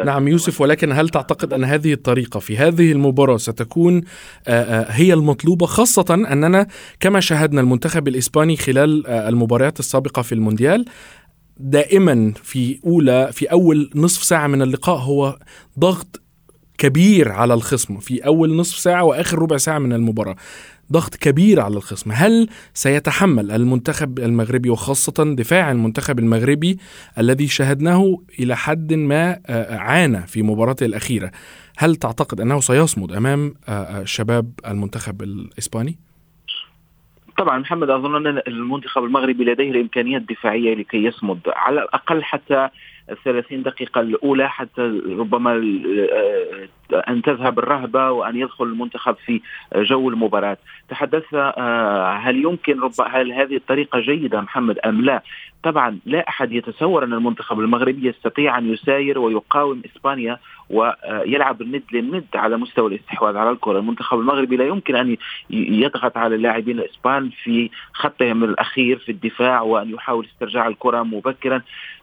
نعم 0.05 0.27
يوسف 0.27 0.61
ولكن 0.61 0.91
هل 0.91 1.09
تعتقد 1.09 1.53
أن 1.53 1.63
هذه 1.63 1.93
الطريقة 1.93 2.39
في 2.39 2.57
هذه 2.57 2.91
المباراة 2.91 3.37
ستكون 3.37 4.01
آه، 4.47 4.51
آه، 4.51 4.78
هي 4.89 5.13
المطلوبة 5.13 5.65
خاصة 5.65 6.05
أننا 6.13 6.67
كما 6.99 7.19
شاهدنا 7.19 7.61
المنتخب 7.61 8.07
الإسباني 8.07 8.57
خلال 8.57 9.07
المباريات 9.07 9.79
السابقة 9.79 10.21
في 10.21 10.35
المونديال 10.35 10.85
دائما 11.57 12.33
في 12.43 12.79
أولى 12.85 13.29
في 13.33 13.45
أول 13.45 13.89
نصف 13.95 14.23
ساعة 14.23 14.47
من 14.47 14.61
اللقاء 14.61 14.97
هو 14.97 15.39
ضغط 15.79 16.21
كبير 16.77 17.31
على 17.31 17.53
الخصم 17.53 17.99
في 17.99 18.25
أول 18.25 18.55
نصف 18.55 18.77
ساعة 18.77 19.03
وآخر 19.03 19.39
ربع 19.39 19.57
ساعة 19.57 19.79
من 19.79 19.93
المباراة 19.93 20.35
ضغط 20.91 21.15
كبير 21.15 21.59
على 21.59 21.77
الخصم. 21.77 22.11
هل 22.11 22.49
سيتحمل 22.73 23.51
المنتخب 23.51 24.19
المغربي 24.19 24.69
وخاصة 24.69 25.35
دفاع 25.37 25.71
المنتخب 25.71 26.19
المغربي 26.19 26.77
الذي 27.17 27.47
شاهدناه 27.47 28.17
إلى 28.39 28.57
حد 28.57 28.93
ما 28.93 29.39
آه، 29.45 29.77
عانى 29.77 30.27
في 30.27 30.43
مباراته 30.43 30.85
الأخيرة؟ 30.85 31.31
هل 31.81 31.95
تعتقد 31.95 32.41
أنه 32.41 32.59
سيصمد 32.59 33.11
أمام 33.11 33.53
آه، 33.69 33.71
آه، 33.71 34.03
شباب 34.03 34.51
المنتخب 34.67 35.21
الإسباني؟ 35.21 35.97
طبعا 37.37 37.59
محمد 37.59 37.89
أظن 37.89 38.27
أن 38.27 38.41
المنتخب 38.47 39.03
المغربي 39.03 39.43
لديه 39.43 39.71
الإمكانيات 39.71 40.21
الدفاعية 40.21 40.75
لكي 40.75 41.03
يصمد 41.03 41.39
على 41.47 41.81
الأقل 41.81 42.23
حتى 42.23 42.69
الثلاثين 43.11 43.63
دقيقة 43.63 44.01
الأولى 44.01 44.49
حتى 44.49 44.81
ربما 45.07 45.53
أن 46.93 47.21
تذهب 47.21 47.59
الرهبة 47.59 48.11
وأن 48.11 48.35
يدخل 48.35 48.65
المنتخب 48.65 49.15
في 49.25 49.41
جو 49.75 50.09
المباراة. 50.09 50.57
تحدثت 50.89 51.33
آه، 51.33 52.13
هل 52.13 52.43
يمكن 52.43 52.79
رب 52.79 52.91
هل 53.07 53.31
هذه 53.31 53.55
الطريقة 53.55 53.99
جيدة 53.99 54.41
محمد 54.41 54.79
أم 54.79 55.01
لا؟ 55.01 55.21
طبعا 55.63 55.99
لا 56.05 56.27
أحد 56.29 56.51
يتصور 56.51 57.03
أن 57.03 57.13
المنتخب 57.13 57.59
المغربي 57.59 58.07
يستطيع 58.07 58.57
أن 58.57 58.73
يساير 58.73 59.19
ويقاوم 59.19 59.81
إسبانيا 59.85 60.39
ويلعب 60.69 61.61
الند 61.61 61.83
للند 61.91 62.25
على 62.35 62.57
مستوى 62.57 62.87
الاستحواذ 62.95 63.37
على 63.37 63.51
الكرة. 63.51 63.79
المنتخب 63.79 64.19
المغربي 64.19 64.57
لا 64.57 64.65
يمكن 64.65 64.95
أن 64.95 65.17
يضغط 65.49 66.17
على 66.17 66.35
اللاعبين 66.35 66.79
الإسبان 66.79 67.29
في 67.43 67.69
خطهم 67.93 68.43
الأخير 68.43 68.97
في 68.97 69.11
الدفاع 69.11 69.61
وأن 69.61 69.89
يحاول 69.89 70.25
استرجاع 70.25 70.67
الكرة 70.67 71.03
مبكرا. 71.03 71.61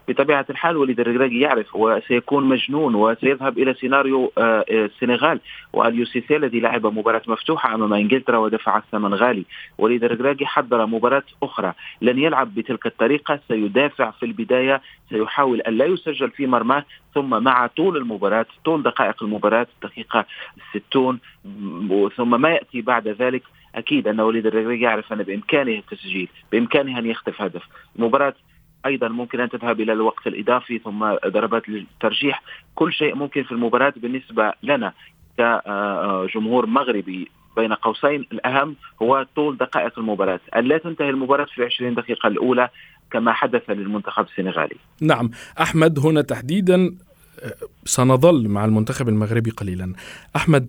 بطبيعة 0.09 0.47
الحال 0.51 0.77
وليد 0.77 1.01
الركراكي 1.01 1.41
يعرف 1.41 1.77
وسيكون 1.77 2.45
مجنون 2.45 2.95
وسيذهب 2.95 3.59
إلى 3.59 3.75
سيناريو 3.75 4.33
آه، 4.39 4.65
السنغال 4.85 5.41
واليو 5.73 6.05
سيسي 6.05 6.37
الذي 6.37 6.61
لعب 6.61 6.87
مباراة 6.87 7.23
مفتوحة 7.27 7.75
أمام 7.75 7.95
إنجلترا 7.95 8.39
ودفع 8.39 8.79
الثمن 8.79 9.15
غالي. 9.15 9.45
وليد 9.79 10.05
الركراكي 10.05 10.47
حضر 10.47 10.87
مباراة 10.87 11.23
أخرى. 11.43 11.73
لن 12.03 12.19
يلعب 12.19 12.55
بتلك 12.55 12.87
الطريقة 12.87 13.41
سيدافع 13.49 14.11
في 14.11 14.27
البداية 14.27 14.83
سيحاول 15.11 15.61
أن 15.61 15.79
لا 15.79 15.85
يسجل 15.85 16.31
في 16.31 16.47
مرماه 16.47 16.85
ثم 17.15 17.43
مع 17.43 17.67
طول 17.67 17.97
المباراة 17.97 18.47
طول 18.65 18.83
دقائق 18.83 19.23
المباراة 19.23 19.67
الدقيقة 19.75 20.25
الستون 20.57 21.19
ثم 22.17 22.41
ما 22.41 22.51
يأتي 22.51 22.81
بعد 22.81 23.09
ذلك. 23.09 23.43
أكيد 23.75 24.09
أن 24.09 24.21
وليد 24.21 24.47
الركراكي 24.47 24.81
يعرف 24.81 25.13
أن 25.13 25.23
بإمكانه 25.23 25.73
التسجيل 25.79 26.29
بإمكانه 26.53 26.99
أن 26.99 27.07
يخطف 27.07 27.43
هدف. 27.43 27.63
المباراة 27.97 28.35
أيضا 28.87 29.09
ممكن 29.09 29.41
أن 29.41 29.49
تذهب 29.49 29.81
إلى 29.81 29.93
الوقت 29.93 30.27
الإضافي 30.27 30.79
ثم 30.79 31.15
ضربات 31.27 31.69
الترجيح 31.69 32.43
كل 32.75 32.93
شيء 32.93 33.15
ممكن 33.15 33.43
في 33.43 33.53
المباراة 33.53 33.95
بالنسبة 33.97 34.53
لنا 34.63 34.93
كجمهور 35.39 36.67
مغربي. 36.67 37.31
بين 37.57 37.73
قوسين 37.73 38.27
الأهم 38.33 38.77
هو 39.03 39.27
طول 39.37 39.57
دقائق 39.57 39.99
المباراة. 39.99 40.41
أن 40.57 40.65
لا 40.65 40.79
تنتهي 40.79 41.11
المباراة 41.11 41.45
في 41.45 41.65
20 41.65 41.95
دقيقة 41.95 42.27
الأولى 42.27 42.69
كما 43.11 43.33
حدث 43.33 43.71
للمنتخب 43.71 44.25
السنغالي. 44.25 44.77
نعم. 45.01 45.31
أحمد 45.61 45.99
هنا 45.99 46.23
تحديدا 46.23 46.95
سنظل 47.85 48.49
مع 48.49 48.65
المنتخب 48.65 49.09
المغربي 49.09 49.51
قليلا. 49.51 49.93
آه، 50.37 50.69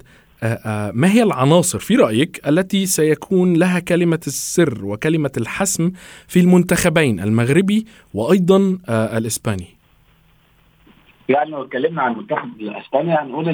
ما 0.94 1.12
هي 1.12 1.24
العناصر 1.24 1.80
في 1.80 1.96
رأيك 1.96 2.48
التي 2.48 2.86
سيكون 2.86 3.54
لها 3.54 3.80
كلمة 3.80 4.20
السر 4.28 4.86
وكلمة 4.86 5.32
الحسم 5.38 5.92
في 6.28 6.40
المنتخبين 6.40 7.20
المغربي 7.20 7.86
وأيضا 8.14 8.78
آه، 8.90 9.18
الإسباني؟ 9.18 9.68
يعني 11.30 11.50
لو 11.50 11.64
اتكلمنا 11.64 12.02
عن 12.02 12.16
منتخب 12.18 12.50
إسبانيا 12.62 13.24
هنقول 13.24 13.50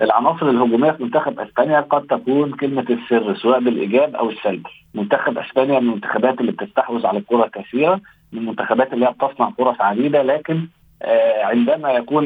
العناصر 0.00 0.50
الهجومية 0.50 0.90
في 0.90 1.02
منتخب 1.02 1.40
إسبانيا 1.40 1.80
قد 1.80 2.06
تكون 2.06 2.52
كلمة 2.52 2.86
السر 2.90 3.36
سواء 3.36 3.60
بالإيجاب 3.60 4.16
أو 4.16 4.30
السلب. 4.30 4.66
منتخب 4.94 5.38
إسبانيا 5.38 5.80
من 5.80 5.88
المنتخبات 5.88 6.40
اللي 6.40 6.52
بتستحوذ 6.52 7.06
على 7.06 7.18
الكرة 7.18 7.50
كثيرا، 7.54 8.00
من 8.32 8.38
المنتخبات 8.38 8.92
اللي 8.92 9.06
هي 9.06 9.12
بتصنع 9.12 9.50
فرص 9.58 9.80
عديده 9.80 10.22
لكن 10.22 10.54
آه، 10.54 10.68
عندما 11.42 11.92
يكون 11.92 12.24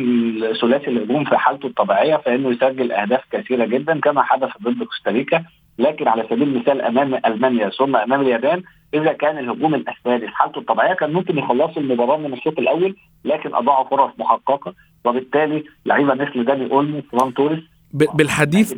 ثلاثي 0.60 0.90
الهجوم 0.90 1.24
في 1.24 1.36
حالته 1.36 1.66
الطبيعية 1.66 2.16
فإنه 2.16 2.50
يسجل 2.50 2.92
أهداف 2.92 3.20
كثيرة 3.32 3.64
جدا 3.64 4.00
كما 4.00 4.22
حدث 4.22 4.50
ضد 4.62 4.82
كوستاريكا. 4.82 5.44
لكن 5.78 6.08
على 6.08 6.22
سبيل 6.30 6.42
المثال 6.42 6.82
أمام 6.82 7.14
ألمانيا 7.26 7.68
ثم 7.68 7.96
أمام 7.96 8.20
اليابان 8.20 8.62
إذا 8.94 9.12
كان 9.12 9.38
الهجوم 9.38 9.74
الأسباني 9.74 10.28
في 10.28 10.36
حالته 10.36 10.58
الطبيعية 10.58 10.94
كان 10.94 11.12
ممكن 11.12 11.38
يخلصوا 11.38 11.82
المباراة 11.82 12.16
من 12.16 12.32
الشوط 12.32 12.58
الأول 12.58 12.96
لكن 13.24 13.54
اضاعوا 13.54 13.88
فرص 13.88 14.10
محققة. 14.18 14.74
وبالتالي 15.04 15.64
لعيبة 15.86 16.14
مثل 16.14 16.44
داني 16.44 16.70
أولمو 16.72 17.02
فران 17.12 17.34
توريس 17.34 17.60
بالحديث 17.92 18.72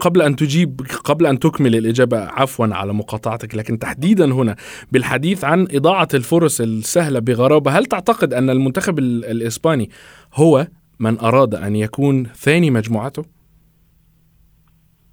قبل 0.00 0.22
أن 0.22 0.36
تجيب 0.36 0.80
قبل 1.04 1.26
أن 1.26 1.38
تكمل 1.38 1.76
الإجابة 1.76 2.18
عفوا 2.18 2.66
على 2.70 2.92
مقاطعتك 2.92 3.54
لكن 3.54 3.78
تحديدا 3.78 4.32
هنا 4.32 4.56
بالحديث 4.92 5.44
عن 5.44 5.66
إضاعة 5.74 6.08
الفرص 6.14 6.60
السهلة 6.60 7.20
بغرابة 7.20 7.78
هل 7.78 7.84
تعتقد 7.84 8.34
أن 8.34 8.50
المنتخب 8.50 8.98
الإسباني 8.98 9.90
هو 10.34 10.66
من 11.00 11.18
أراد 11.18 11.54
أن 11.54 11.76
يكون 11.76 12.24
ثاني 12.24 12.70
مجموعته؟ 12.70 13.24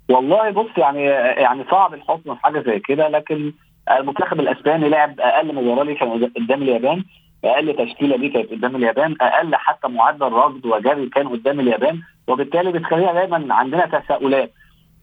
والله 0.09 0.51
بص 0.51 0.77
يعني 0.77 1.03
يعني 1.41 1.63
صعب 1.71 1.93
الحكم 1.93 2.35
في 2.35 2.41
حاجة 2.41 2.63
زي 2.67 2.79
كده 2.79 3.07
لكن 3.07 3.53
المنتخب 3.91 4.39
الإسباني 4.39 4.89
لعب 4.89 5.19
أقل 5.19 5.55
مباراه 5.55 5.83
ليه 5.83 5.95
كان 5.99 6.31
قدام 6.35 6.63
اليابان 6.63 7.03
أقل 7.45 7.75
تشكيلة 7.75 8.15
ليه 8.15 8.33
كانت 8.33 8.51
قدام 8.51 8.75
اليابان 8.75 9.15
أقل 9.21 9.55
حتى 9.55 9.87
معدل 9.87 10.25
رصد 10.31 10.65
وجري 10.65 11.09
كان 11.09 11.27
قدام 11.27 11.59
اليابان 11.59 12.01
وبالتالي 12.27 12.71
بتخلينا 12.71 13.13
دايما 13.13 13.53
عندنا 13.55 13.85
تساؤلات. 13.99 14.51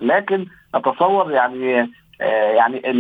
لكن 0.00 0.46
أتصور 0.74 1.32
يعني 1.32 1.80
آه 2.20 2.50
يعني 2.52 2.90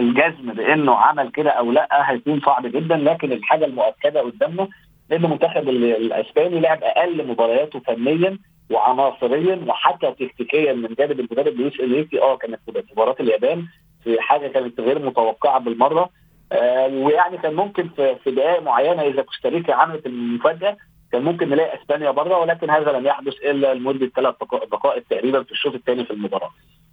الجزم 0.00 0.52
بإنه 0.52 0.94
عمل 0.94 1.30
كده 1.30 1.50
أو 1.50 1.72
لأ 1.72 1.88
هيكون 2.10 2.40
صعب 2.40 2.66
جدا 2.66 2.96
لكن 2.96 3.32
الحاجة 3.32 3.64
المؤكدة 3.64 4.20
قدامنا 4.20 4.68
إن 5.12 5.24
المنتخب 5.24 5.68
الأسباني 5.68 6.60
لعب 6.60 6.78
أقل 6.82 7.26
مبارياته 7.28 7.78
فنيا 7.80 8.38
وعناصريا 8.70 9.60
وحتى 9.66 10.12
تكتيكيا 10.12 10.72
من 10.72 10.94
جانب 10.98 11.20
المدرب 11.20 11.54
لويس 11.60 11.80
إنريكي. 11.80 12.22
آه 12.22 12.36
كانت 12.36 12.60
مباراه 12.92 13.16
اليابان 13.20 13.66
في 14.04 14.20
حاجة 14.20 14.48
كانت 14.48 14.80
غير 14.80 14.98
متوقعة 14.98 15.60
بالمرة. 15.60 16.10
آه 16.52 16.86
ويعني 16.86 17.38
كان 17.38 17.54
ممكن 17.54 17.88
في, 17.88 18.16
في 18.24 18.30
دقائق 18.30 18.62
معينة 18.62 19.02
إذا 19.02 19.22
كوستاريكا 19.22 19.74
عملت 19.74 20.06
المفاجأة 20.06 20.76
كان 21.12 21.22
ممكن 21.22 21.48
نلاقي 21.48 21.78
إسبانيا 21.82 22.10
بره 22.10 22.38
ولكن 22.38 22.70
هذا 22.70 22.92
لم 22.92 23.06
يحدث 23.06 23.34
إلا 23.34 23.74
لمدة 23.74 24.10
ثلاث 24.16 24.34
دقائق 24.72 25.02
تقريبا 25.10 25.42
في 25.42 25.52
الشوط 25.52 25.74
الثاني 25.74 26.04
في 26.04 26.10
المباراة. 26.10 26.50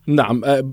نعم 0.08 0.42
آه، 0.46 0.72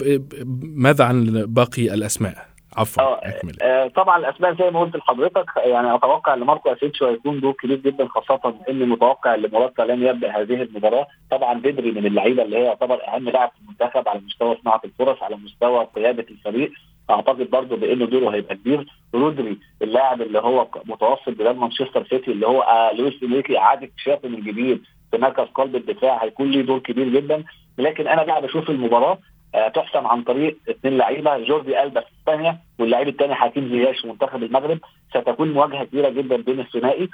ماذا 0.77 1.05
عن 1.05 1.45
باقي 1.49 1.95
الأسماء؟ 1.95 2.51
عفوا 2.77 3.03
آه 3.03 3.41
آه 3.63 3.87
طبعا 3.89 4.19
الأسماء 4.19 4.55
زي 4.55 4.71
ما 4.71 4.81
قلت 4.81 4.97
لحضرتك 4.97 5.47
يعني 5.57 5.95
أتوقع 5.95 6.35
إن 6.35 6.41
ماركو 6.41 6.73
أسينسيو 6.73 7.07
هيكون 7.07 7.41
دور 7.41 7.53
كبير 7.53 7.77
جدا 7.77 8.09
خاصة 8.09 8.55
اني 8.69 8.85
متوقع 8.85 9.35
إن 9.35 9.51
موراتا 9.53 9.83
لن 9.83 10.03
يبدأ 10.03 10.41
هذه 10.41 10.63
المباراة 10.63 11.07
طبعا 11.31 11.55
بيدري 11.59 11.91
من 11.91 12.07
اللعيبة 12.07 12.43
اللي 12.43 12.57
هي 12.57 12.65
يعتبر 12.65 13.09
أهم 13.09 13.29
لاعب 13.29 13.51
في 13.51 13.61
المنتخب 13.61 14.09
على 14.09 14.21
مستوى 14.21 14.57
صناعة 14.63 14.81
الفرص 14.85 15.23
على 15.23 15.37
مستوى 15.37 15.85
قيادة 15.97 16.27
الفريق 16.31 16.73
أعتقد 17.11 17.51
برضه 17.51 17.77
بأنه 17.77 18.07
دوره 18.07 18.35
هيبقى 18.35 18.55
كبير. 18.55 18.87
رودري 19.15 19.59
اللاعب 19.83 20.23
اللي 20.23 20.39
هو 20.39 20.69
متوسط 20.85 21.29
بلاد 21.29 21.57
مانشستر 21.57 22.07
سيتي 22.11 22.31
اللي 22.31 22.47
هو 22.47 22.61
آه 22.63 22.93
لويس 22.93 23.23
إنريكي 23.23 23.59
إعادة 23.59 23.87
اكتشافه 23.87 24.29
من 24.29 24.41
جديد 24.41 24.83
في 25.11 25.19
مركز 25.19 25.45
قلب 25.55 25.77
الدفاع 25.77 26.25
هيكون 26.25 26.51
ليه 26.51 26.63
دور 26.63 26.79
كبير 26.79 27.09
جدا. 27.09 27.45
لكن 27.79 28.09
أنا 28.09 28.23
بقى 28.25 28.43
بشوف 28.43 28.71
المباراة 28.71 29.19
آه 29.55 29.69
تحسم 29.69 30.07
عن 30.07 30.23
طريق 30.23 30.57
اثنين 30.71 30.97
لعيبة 30.99 31.39
جوردي 31.39 31.83
ألبا 31.83 32.01
في 32.01 32.07
اسبانيا 32.21 32.59
واللعيب 32.79 33.09
الثاني 33.09 33.35
حكيم 33.35 33.69
زياش 33.69 34.05
منتخب 34.05 34.43
المغرب. 34.43 34.79
ستكون 35.11 35.53
مواجهة 35.53 35.85
كبيرة 35.85 36.09
جدا 36.09 36.37
بين 36.37 36.61
الثنائي. 36.61 37.09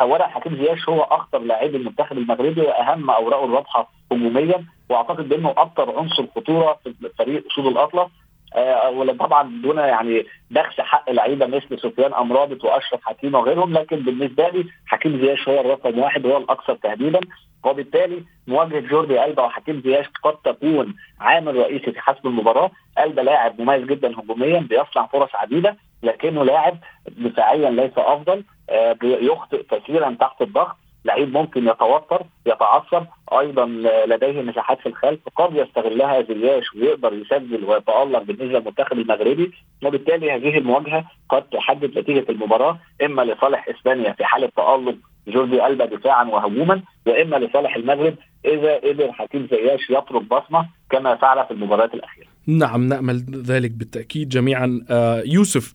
اولا 0.00 0.26
حكيم 0.28 0.56
زياش 0.56 0.88
هو 0.88 1.00
اخطر 1.02 1.38
لاعب 1.38 1.74
المنتخب 1.74 2.18
المغربي 2.18 2.60
وأهم 2.60 3.10
أوراقه 3.10 3.44
الواضحة 3.44 3.90
هجوميا. 4.12 4.64
وأعتقد 4.90 5.28
بأنه 5.28 5.50
أكثر 5.50 5.98
عنصر 5.98 6.26
خطورة 6.36 6.78
في 6.84 6.94
فريق 7.18 7.44
اسود 7.52 7.66
الاطلس 7.66 8.10
آه 8.54 8.90
ولا 8.90 9.12
طبعا 9.12 9.60
دون 9.62 9.78
يعني 9.78 10.26
بخس 10.50 10.80
حق 10.80 11.10
لعيبه 11.10 11.46
مثل 11.46 11.78
سفيان 11.80 12.14
امرابط 12.14 12.64
وأشرف 12.64 13.00
حكيم 13.04 13.34
وغيرهم 13.34 13.72
لكن 13.72 13.96
بالنسبة 13.96 14.48
لي 14.48 14.64
حكيم 14.86 15.20
زياش 15.20 15.48
هو 15.48 15.60
الرقم 15.60 15.98
واحد 15.98 16.26
وهو 16.26 16.36
الأكثر 16.36 16.74
تهديدا. 16.74 17.20
وبالتالي 17.64 18.22
مواجهة 18.46 18.80
جوردي 18.80 19.24
ألبا 19.24 19.42
وحكيم 19.42 19.82
زياش 19.84 20.06
قد 20.22 20.36
تكون 20.44 20.94
عامل 21.20 21.56
رئيسي 21.56 21.92
في 21.92 22.00
حسم 22.00 22.28
المباراة. 22.28 22.70
ألبا 22.98 23.20
لاعب 23.20 23.60
مميز 23.60 23.84
جدا 23.84 24.20
هجوميا 24.20 24.60
بيصنع 24.60 25.06
فرص 25.06 25.34
عديدة 25.34 25.76
لكنه 26.02 26.44
لاعب 26.44 26.78
دفاعيا 27.08 27.70
ليس 27.70 27.92
أفضل 27.96 28.44
آه 28.70 28.96
يخطئ 29.02 29.62
كثيرا 29.62 30.16
تحت 30.20 30.42
الضغط. 30.42 30.76
لعيب 31.04 31.32
ممكن 31.32 31.68
يتوتر 31.68 32.22
يتعصب 32.46 33.06
أيضا 33.32 33.66
لديه 34.06 34.42
مساحات 34.42 34.80
في 34.80 34.86
الخلف 34.86 35.20
قد 35.36 35.56
يستغلها 35.56 36.22
زياش 36.22 36.74
ويقدر 36.74 37.12
يسجل 37.12 37.64
ويتألق 37.64 38.22
بالنسبة 38.22 38.58
للمنتخب 38.58 38.98
المغربي 38.98 39.52
وبالتالي 39.84 40.30
هذه 40.32 40.58
المواجهة 40.58 41.04
قد 41.28 41.42
تحدد 41.42 41.98
نتيجة 41.98 42.24
المباراة 42.28 42.78
إما 43.04 43.22
لصالح 43.22 43.68
إسبانيا 43.68 44.12
في 44.12 44.24
حالة 44.24 44.50
تألق 44.56 44.94
جوردي 45.28 45.66
ألبا 45.66 45.84
دفاعا 45.84 46.24
وهجوما 46.24 46.82
وإما 47.06 47.36
لصالح 47.36 47.76
المغرب 47.76 48.14
إذا 48.44 48.74
قدر 48.76 49.12
حكيم 49.12 49.48
زياش 49.50 49.90
يترك 49.90 50.22
بصمة 50.22 50.68
كما 50.90 51.16
فعل 51.16 51.44
في 51.46 51.50
المباريات 51.50 51.94
الأخيرة. 51.94 52.26
نعم 52.46 52.88
نأمل 52.88 53.16
ذلك 53.46 53.70
بالتأكيد 53.70 54.28
جميعا 54.28 54.84
آه 54.90 55.22
يوسف 55.26 55.74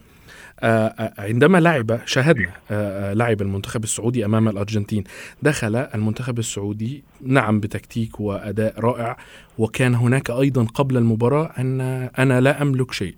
عندما 1.17 1.57
لعب 1.57 1.99
شاهدنا 2.05 2.51
آه، 2.71 3.13
لعب 3.13 3.41
المنتخب 3.41 3.83
السعودي 3.83 4.25
أمام 4.25 4.49
الأرجنتين 4.49 5.03
دخل 5.43 5.75
المنتخب 5.75 6.39
السعودي 6.39 7.03
نعم 7.21 7.59
بتكتيك 7.59 8.19
وأداء 8.19 8.79
رائع 8.79 9.17
وكان 9.57 9.95
هناك 9.95 10.29
أيضا 10.29 10.63
قبل 10.63 10.97
المباراة 10.97 11.51
أن 11.57 11.81
أنا 12.19 12.41
لا 12.41 12.61
أملك 12.61 12.91
شيء 12.91 13.15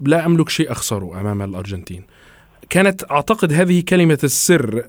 لا 0.00 0.26
أملك 0.26 0.48
شيء 0.48 0.72
أخسره 0.72 1.20
أمام 1.20 1.42
الأرجنتين. 1.42 2.02
كانت 2.70 3.10
أعتقد 3.10 3.52
هذه 3.52 3.82
كلمة 3.88 4.18
السر 4.24 4.82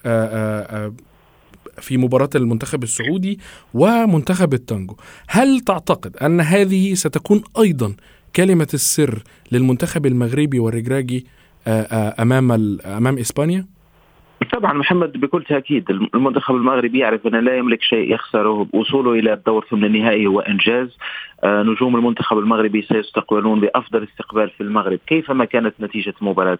في 1.81 1.97
مباراة 1.97 2.29
المنتخب 2.35 2.83
السعودي 2.83 3.39
ومنتخب 3.73 4.53
التانجو 4.53 4.95
هل 5.27 5.59
تعتقد 5.59 6.17
أن 6.17 6.41
هذه 6.41 6.93
ستكون 6.93 7.43
أيضا 7.59 7.95
كلمة 8.35 8.67
السر 8.73 9.23
للمنتخب 9.51 10.05
المغربي 10.05 10.59
والرجراجي 10.59 11.25
أمام 11.67 12.51
أمام 12.85 13.17
إسبانيا؟ 13.17 13.65
طبعا 14.51 14.73
محمد 14.73 15.11
بكل 15.11 15.43
تأكيد 15.43 15.91
المنتخب 15.91 16.55
المغربي 16.55 16.99
يعرف 16.99 17.27
انه 17.27 17.39
لا 17.39 17.57
يملك 17.57 17.81
شيء 17.81 18.13
يخسره 18.13 18.67
وصوله 18.73 19.11
إلى 19.11 19.33
الدور 19.33 19.65
ثمن 19.69 19.85
النهائي 19.85 20.27
هو 20.27 20.39
انجاز 20.39 20.97
آه، 21.43 21.63
نجوم 21.63 21.95
المنتخب 21.95 22.37
المغربي 22.37 22.81
سيستقبلون 22.81 23.59
بأفضل 23.59 24.03
استقبال 24.03 24.49
في 24.49 24.61
المغرب 24.61 24.99
كيفما 25.07 25.45
كانت 25.45 25.73
نتيجة 25.81 26.13
مباراة 26.21 26.59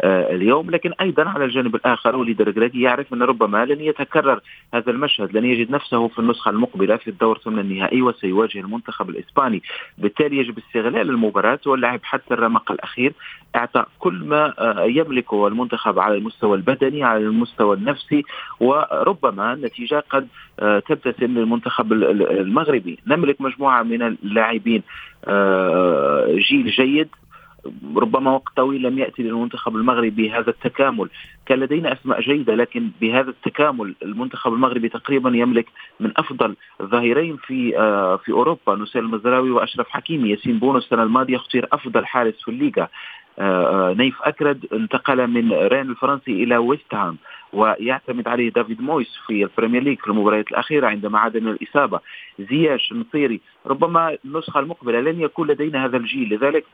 آه، 0.00 0.34
اليوم. 0.34 0.70
لكن 0.70 0.92
أيضا 1.00 1.28
على 1.28 1.44
الجانب 1.44 1.74
الآخر 1.74 2.16
وليد 2.16 2.40
الركراكي 2.40 2.80
يعرف 2.80 3.14
أن 3.14 3.22
ربما 3.22 3.64
لن 3.64 3.80
يتكرر 3.80 4.40
هذا 4.74 4.90
المشهد 4.90 5.36
لن 5.36 5.44
يجد 5.44 5.70
نفسه 5.70 6.08
في 6.08 6.18
النسخة 6.18 6.50
المقبلة 6.50 6.96
في 6.96 7.10
الدور 7.10 7.38
ثمن 7.38 7.58
النهائي 7.58 8.02
وسيواجه 8.02 8.60
المنتخب 8.60 9.10
الإسباني. 9.10 9.62
بالتالي 9.98 10.36
يجب 10.36 10.58
استغلال 10.58 11.10
المباراة 11.10 11.60
واللعب 11.66 12.00
حتى 12.02 12.34
الرمق 12.34 12.72
الأخير. 12.72 13.12
اعطاء 13.56 13.88
كل 13.98 14.24
ما 14.24 14.54
آه، 14.58 14.84
يملكه 14.84 15.46
المنتخب 15.46 15.98
على 15.98 16.14
المستوى 16.14 16.56
البدني 16.56 17.04
على 17.04 17.20
المستوى 17.24 17.76
النفسي 17.76 18.24
وربما 18.60 19.52
النتيجة 19.52 20.04
قد 20.10 20.28
تبتسم 20.58 21.38
للمنتخب 21.38 21.92
المغربي. 21.92 22.98
نملك 23.06 23.40
مجموعة 23.40 23.82
من 23.82 24.02
اللاعبين 24.02 24.82
آه، 25.24 26.26
جيل 26.38 26.70
جيد. 26.70 27.08
ربما 27.96 28.30
وقت 28.30 28.52
طويل 28.56 28.82
لم 28.82 28.98
يأتي 28.98 29.22
للمنتخب 29.22 29.76
المغربي 29.76 30.30
هذا 30.30 30.50
التكامل، 30.50 31.08
كان 31.46 31.60
لدينا 31.60 31.92
أسماء 31.92 32.20
جيدة 32.20 32.54
لكن 32.54 32.90
بهذا 33.00 33.30
التكامل 33.30 33.94
المنتخب 34.02 34.52
المغربي 34.52 34.88
تقريبا 34.88 35.30
يملك 35.30 35.66
من 36.00 36.12
أفضل 36.16 36.56
الظهيرين 36.80 37.36
في 37.36 37.78
آه، 37.78 38.16
في 38.16 38.32
أوروبا 38.32 38.76
نصير 38.76 39.04
المزراوي 39.04 39.50
وأشرف 39.50 39.88
حكيمي، 39.88 40.30
ياسين 40.30 40.58
بونو 40.58 40.78
السنة 40.78 41.02
الماضية 41.02 41.36
اختير 41.36 41.68
أفضل 41.72 42.06
حارس 42.06 42.34
في 42.44 42.50
الليغا، 42.50 42.82
آه، 42.82 42.88
نايف 43.98 44.22
أكرد 44.22 44.66
انتقل 44.72 45.26
من 45.26 45.52
رين 45.52 45.90
الفرنسي 45.90 46.44
إلى 46.44 46.56
ويست 46.56 46.94
هام 46.94 47.16
ويعتمد 47.52 48.28
عليه 48.28 48.50
دافيد 48.50 48.80
مويس 48.80 49.18
في 49.26 49.42
ال 49.42 49.47
Premier 49.47 49.82
League 49.82 49.98
في 49.98 50.08
المباريات 50.08 50.48
الأخيرة 50.50 50.86
عندما 50.86 51.18
عاد 51.18 51.36
من 51.36 51.50
الإصابة. 51.50 52.00
زياش 52.38 52.92
نصيري 52.92 53.40
ربما 53.66 54.16
النسخة 54.24 54.60
المقبلة 54.60 55.00
لن 55.00 55.20
يكون 55.20 55.48
لدينا 55.48 55.84
هذا 55.84 55.96
الجيل. 55.96 56.34
لذلك 56.34 56.64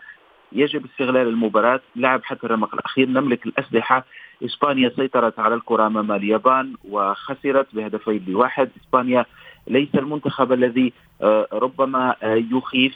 يجب 0.53 0.85
استغلال 0.85 1.29
المباراة. 1.29 1.81
لعب 1.97 2.25
حتى 2.25 2.47
الرمق 2.47 2.75
الأخير 2.75 3.09
نملك 3.09 3.47
الأسلحة. 3.47 4.05
إسبانيا 4.45 4.93
سيطرت 4.97 5.39
على 5.39 5.55
الكرة 5.55 5.87
أمام 5.87 6.13
اليابان 6.13 6.75
وخسرت 6.89 7.67
بهدفين 7.73 8.25
لواحد. 8.29 8.71
إسبانيا 8.83 9.27
ليس 9.69 9.95
المنتخب 9.95 10.53
الذي 10.53 10.93
آه، 11.23 11.47
ربما 11.53 12.15
آه، 12.23 12.45
يخيف 12.53 12.95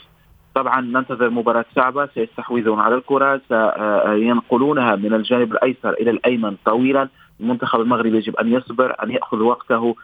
طبعا 0.54 0.80
ننتظر 0.80 1.30
مباراة 1.30 1.64
صعبة 1.76 2.06
سيستحوذون 2.14 2.80
على 2.80 2.94
الكرة 2.94 3.40
سينقلونها 3.48 4.96
من 4.96 5.14
الجانب 5.14 5.52
الأيسر 5.52 5.92
إلى 5.92 6.10
الأيمن 6.10 6.56
طويلا. 6.64 7.08
المنتخب 7.40 7.80
المغربي 7.80 8.16
يجب 8.16 8.36
أن 8.36 8.52
يصبر 8.52 8.94
أن 9.02 9.10
يأخذ 9.10 9.42
وقته 9.42 9.96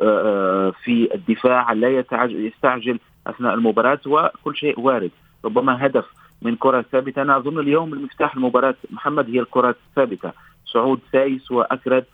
آه، 0.00 0.72
في 0.84 1.14
الدفاع 1.14 1.72
لا 1.72 1.88
يستعجل 2.24 2.98
أثناء 3.26 3.54
المباراة 3.54 4.00
وكل 4.06 4.56
شيء 4.56 4.80
وارد. 4.80 5.10
ربما 5.44 5.86
هدف 5.86 6.04
من 6.42 6.56
كرة 6.56 6.84
ثابتة. 6.92 7.22
أنا 7.22 7.36
أظن 7.36 7.58
اليوم 7.58 7.92
المفتاح 7.92 8.34
المباراة 8.36 8.74
محمد 8.90 9.30
هي 9.30 9.40
الكرة 9.40 9.74
الثابتة. 9.88 10.32
صعود 10.66 11.00
سايس 11.12 11.50
وأكرد 11.50 12.04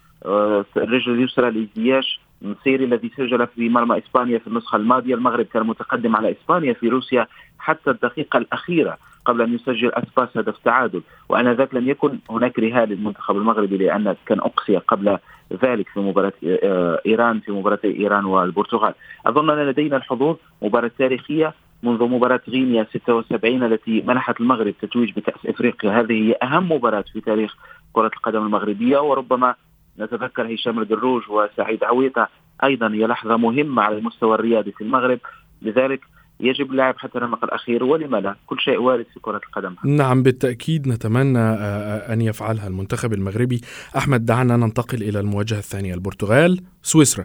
الرجل 0.77 1.13
اليسرى 1.13 1.51
لزياش 1.51 2.21
نصيري 2.43 2.85
الذي 2.85 3.11
سجل 3.17 3.47
في 3.47 3.69
مرمى 3.69 3.99
إسبانيا 3.99 4.39
في 4.39 4.47
النسخة 4.47 4.77
الماضية. 4.77 5.15
المغرب 5.15 5.45
كان 5.45 5.67
متقدم 5.67 6.17
على 6.17 6.33
إسبانيا 6.33 6.73
في 6.73 6.89
روسيا 6.89 7.27
حتى 7.61 7.91
الدقيقة 7.91 8.37
الأخيرة 8.37 8.99
قبل 9.25 9.43
أن 9.43 9.55
يسجل 9.55 9.93
أسباس 9.95 10.29
هدف 10.37 10.59
تعادل. 10.65 11.03
وانذاك 11.29 11.75
لم 11.75 11.89
يكن 11.89 12.19
هناك 12.31 12.59
رهان 12.59 12.89
للمنتخب 12.89 13.37
المغربي 13.37 13.77
لأن 13.77 14.17
كان 14.27 14.39
أقصي 14.39 14.77
قبل 14.77 15.19
ذلك 15.65 15.89
في 15.89 16.01
مباراة 16.01 16.33
آه، 16.45 17.01
إيران 17.07 17.41
في 17.41 17.53
مباراة 17.53 17.79
إيران 17.85 18.25
والبرتغال. 18.25 18.95
اظن 19.27 19.51
ان 19.51 19.67
لدينا 19.67 19.97
الحضور 19.97 20.37
مباراة 20.63 20.91
تاريخية 20.99 21.55
منذ 21.83 22.05
مباراة 22.05 22.41
غينيا 22.49 22.87
76 22.95 23.63
التي 23.63 24.05
منحت 24.07 24.41
المغرب 24.41 24.75
تتويج 24.83 25.13
بكأس 25.13 25.47
إفريقيا. 25.47 26.01
هذه 26.01 26.13
هي 26.13 26.37
أهم 26.43 26.73
مباراة 26.73 27.05
في 27.13 27.21
تاريخ 27.21 27.57
كرة 27.93 28.11
القدم 28.17 28.47
المغربية. 28.47 28.99
وربما 28.99 29.55
نتذكر 29.99 30.55
هشام 30.55 30.79
الدروج 30.79 31.23
وسعيد 31.31 31.85
عويطة 31.85 32.29
أيضا 32.65 32.93
هي 32.93 33.07
لحظة 33.07 33.37
مهمة 33.37 33.83
على 33.83 33.99
المستوى 33.99 34.35
الرياضي 34.35 34.73
في 34.73 34.85
المغرب. 34.85 35.19
لذلك 35.63 36.01
يجب 36.41 36.71
اللعب 36.71 36.95
حتى 36.99 37.19
الرمق 37.19 37.45
الأخير 37.45 37.85
ولم 37.85 38.17
لا 38.17 38.35
كل 38.47 38.61
شيء 38.61 38.79
وارد 38.79 39.07
في 39.15 39.21
كرة 39.21 39.41
القدم. 39.47 39.75
نعم 39.85 40.23
بالتأكيد 40.23 40.89
نتمنى 40.89 41.39
آه، 41.39 41.43
آه، 41.43 42.13
أن 42.13 42.21
يفعلها 42.21 42.69
المنتخب 42.69 43.13
المغربي. 43.13 43.61
أحمد 43.97 44.25
دعنا 44.25 44.57
ننتقل 44.57 45.03
إلى 45.03 45.21
المواجهة 45.21 45.59
الثانية 45.59 45.95
البرتغال 45.95 46.61
سويسرا. 46.83 47.25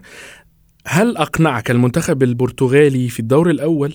هل 0.86 1.16
أقنعك 1.16 1.70
المنتخب 1.70 2.22
البرتغالي 2.22 3.08
في 3.08 3.20
الدور 3.20 3.50
الأول؟ 3.50 3.92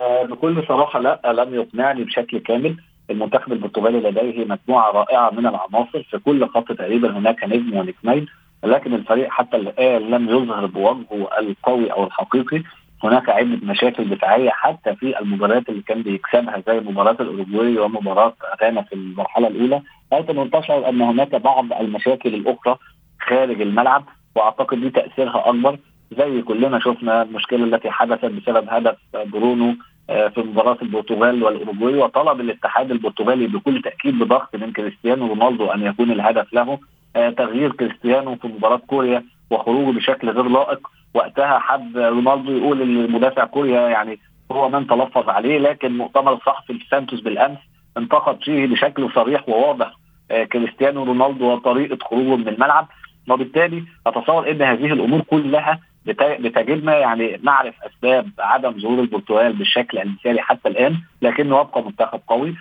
آه، 0.00 0.22
بكل 0.22 0.64
صراحة 0.68 1.00
لا 1.00 1.20
لم 1.32 1.54
يقنعني 1.54 2.04
بشكل 2.04 2.38
كامل. 2.38 2.76
المنتخب 3.10 3.52
البرتغالي 3.52 4.00
لديه 4.00 4.44
مجموعة 4.44 4.90
رائعة 4.92 5.30
من 5.30 5.46
العناصر 5.46 6.02
في 6.10 6.18
كل 6.18 6.48
خط 6.48 6.72
تقريبا 6.72 7.18
هناك 7.18 7.44
نجم 7.44 7.76
ونجمين 7.76 8.26
لكن 8.64 8.94
الفريق 8.94 9.28
حتى 9.30 9.56
الآن 9.56 10.02
لم 10.02 10.28
يظهر 10.28 10.66
بوجهه 10.66 11.28
القوي 11.38 11.92
أو 11.92 12.04
الحقيقي. 12.04 12.62
هناك 13.04 13.28
عدة 13.28 13.58
مشاكل 13.62 14.08
دفاعية 14.08 14.50
حتى 14.50 14.96
في 14.96 15.18
المباريات 15.20 15.68
اللي 15.68 15.82
كان 15.82 16.02
بيكسبها 16.02 16.62
زي 16.66 16.80
مباراة 16.80 17.16
الأوروجواي 17.20 17.78
ومباراة 17.78 18.34
غانا 18.62 18.82
في 18.82 18.94
المرحلة 18.94 19.48
الأولى 19.48 19.82
لكن 20.12 20.50
تشعر 20.50 20.88
أن 20.88 21.00
هناك 21.00 21.34
بعض 21.34 21.72
المشاكل 21.72 22.34
الأخرى 22.34 22.76
خارج 23.20 23.60
الملعب 23.60 24.04
وأعتقد 24.36 24.80
دي 24.80 24.90
تأثيرها 24.90 25.48
أكبر. 25.48 25.78
زي 26.18 26.42
كلنا 26.42 26.78
شفنا 26.78 27.22
المشكلة 27.22 27.64
التي 27.64 27.90
حدثت 27.90 28.24
بسبب 28.24 28.66
هدف 28.68 28.96
برونو 29.14 29.74
آه، 30.10 30.28
في 30.28 30.40
مباراة 30.40 30.78
البرتغال 30.82 31.42
والأوروجواي 31.42 31.94
وطلب 31.94 32.40
الاتحاد 32.40 32.90
البرتغالي 32.90 33.46
بكل 33.46 33.82
تأكيد 33.82 34.18
بضغط 34.18 34.56
من 34.56 34.72
كريستيانو 34.72 35.26
رونالدو 35.26 35.66
أن 35.66 35.82
يكون 35.82 36.10
الهدف 36.10 36.52
له 36.52 36.78
آه، 37.16 37.30
تغيير 37.30 37.72
كريستيانو 37.72 38.36
في 38.36 38.48
مباراة 38.48 38.76
كوريا 38.76 39.24
وخروجه 39.50 39.96
بشكل 39.96 40.30
غير 40.30 40.48
لائق 40.48 40.88
وقتها 41.16 41.58
حب 41.58 41.96
رونالدو 41.96 42.52
يقول 42.52 42.82
إن 42.82 43.10
مدافع 43.12 43.44
كوريا 43.44 43.80
يعني 43.88 44.18
هو 44.52 44.68
من 44.68 44.86
تلفظ 44.86 45.28
عليه 45.28 45.58
لكن 45.58 45.96
مؤتمر 45.96 46.32
الصحفي 46.32 46.78
في 46.78 46.84
سانتوس 46.90 47.20
بالأمس 47.20 47.58
انتقد 47.98 48.42
فيه 48.42 48.66
بشكل 48.66 49.10
صريح 49.14 49.48
وواضح 49.48 49.92
آه، 50.30 50.44
كريستيانو 50.44 51.04
رونالدو 51.04 51.52
وطريقة 51.52 51.98
خروجه 52.04 52.36
من 52.36 52.48
الملعب. 52.48 52.88
وبالتالي 53.30 53.84
اتصور 54.06 54.50
إن 54.50 54.62
هذه 54.62 54.86
الأمور 54.92 55.20
كلها 55.20 55.80
بتجدنا 56.06 56.98
يعني 56.98 57.40
نعرف 57.42 57.74
أسباب 57.82 58.28
عدم 58.38 58.80
ظهور 58.80 59.00
البرتغال 59.00 59.52
بالشكل 59.52 59.98
المثالي 59.98 60.42
حتى 60.42 60.68
الآن 60.68 60.96
لكنه 61.22 61.60
يبقى 61.60 61.82
منتخب 61.82 62.20
قوي. 62.26 62.54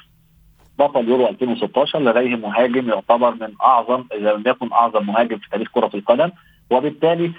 بطل 0.80 1.08
يورو 1.10 1.28
2016 1.28 2.00
لديه 2.00 2.36
مهاجم 2.36 2.90
يعتبر 2.90 3.32
من 3.32 3.54
أعظم 3.64 4.04
إذا 4.14 4.34
لم 4.34 4.44
يكن 4.48 4.72
أعظم 4.74 5.06
مهاجم 5.06 5.38
في 5.38 5.50
تاريخ 5.50 5.72
كرة 5.72 5.92
القدم. 5.94 6.32
وبالتالي 6.70 7.32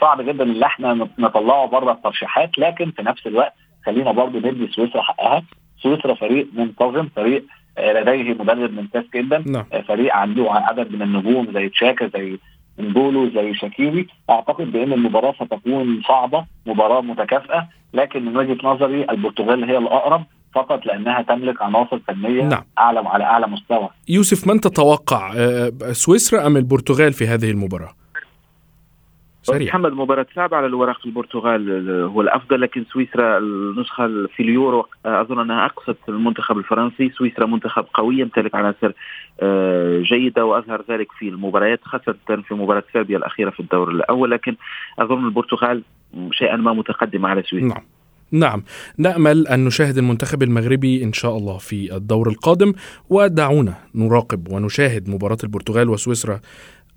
صعب 0.00 0.20
جدا 0.20 0.44
إن 0.44 0.62
إحنا 0.62 1.08
نطلعه 1.18 1.66
بره 1.66 1.92
الترشيحات. 1.92 2.58
لكن 2.58 2.90
في 2.90 3.02
نفس 3.02 3.26
الوقت 3.26 3.52
خلينا 3.86 4.12
برضه 4.12 4.38
ندي 4.38 4.68
سويسرا 4.72 5.02
حقها. 5.02 5.42
سويسرا 5.82 6.14
فريق 6.14 6.48
منتظم 6.54 7.08
فريق 7.16 7.44
آه، 7.78 7.92
لديه 7.92 8.34
مدرب 8.34 8.72
ممتاز 8.72 9.04
جدا. 9.14 9.44
نعم. 9.46 9.64
آه، 9.72 9.80
فريق 9.80 10.14
عنده 10.14 10.46
عدد 10.50 10.92
من 10.92 11.02
النجوم 11.02 11.52
زي 11.54 11.68
تشاكا 11.68 12.10
زي 12.14 12.38
نبولو 12.78 13.30
زي 13.30 13.54
شاكيري. 13.54 14.06
أعتقد 14.30 14.72
بأن 14.72 14.92
المباراة 14.92 15.32
ستكون 15.32 16.02
صعبة 16.08 16.44
مباراة 16.66 17.00
متكافئة. 17.00 17.68
لكن 17.94 18.24
من 18.24 18.36
وجهة 18.36 18.58
نظري 18.64 19.06
البرتغال 19.10 19.64
هي 19.64 19.78
الأقرب 19.78 20.24
فقط 20.54 20.86
لأنها 20.86 21.22
تملك 21.22 21.62
عناصر 21.62 21.98
فنية 21.98 22.42
نعم. 22.42 22.64
أعلى 22.78 22.98
على 22.98 23.24
أعلى 23.24 23.46
مستوى. 23.46 23.88
يوسف 24.08 24.48
من 24.48 24.60
تتوقع 24.60 25.32
آه، 25.36 25.72
سويسرا 25.92 26.46
أم 26.46 26.56
البرتغال 26.56 27.12
في 27.12 27.26
هذه 27.26 27.50
المباراة؟ 27.50 28.03
سريع. 29.44 29.68
محمد 29.68 29.92
مباراة 29.92 30.26
صعبة 30.34 30.56
على 30.56 30.66
الورق 30.66 31.06
البرتغال 31.06 31.90
هو 31.90 32.20
الأفضل 32.20 32.60
لكن 32.60 32.84
سويسرا 32.92 33.38
النسخة 33.38 34.06
في 34.06 34.42
اليورو 34.42 34.86
أظن 35.06 35.40
أنها 35.40 35.66
أقصت 35.66 35.96
المنتخب 36.08 36.58
الفرنسي. 36.58 37.10
سويسرا 37.10 37.46
منتخب 37.46 37.84
قوي 37.94 38.18
يمتلك 38.18 38.54
عناصر 38.54 38.92
آه، 39.40 40.00
جيدة 40.00 40.44
وأظهر 40.44 40.84
ذلك 40.90 41.12
في 41.18 41.28
المباريات 41.28 41.80
خاصة 41.84 42.14
في 42.48 42.54
مباراة 42.54 42.82
سيربيا 42.92 43.16
الأخيرة 43.16 43.50
في 43.50 43.60
الدور 43.60 43.90
الأول. 43.90 44.30
لكن 44.30 44.56
أظن 44.98 45.24
البرتغال 45.24 45.82
شيئا 46.30 46.56
ما 46.56 46.72
متقدمة 46.72 47.28
على 47.28 47.42
سويسرا. 47.42 47.68
نعم. 47.68 47.82
نعم. 48.32 48.62
نأمل 48.98 49.46
أن 49.46 49.64
نشاهد 49.64 49.98
المنتخب 49.98 50.42
المغربي 50.42 51.04
إن 51.04 51.12
شاء 51.12 51.36
الله 51.36 51.58
في 51.58 51.96
الدور 51.96 52.28
القادم. 52.28 52.72
ودعونا 53.10 53.74
نراقب 53.94 54.48
ونشاهد 54.52 55.08
مباراة 55.08 55.38
البرتغال 55.44 55.88
وسويسرا 55.88 56.40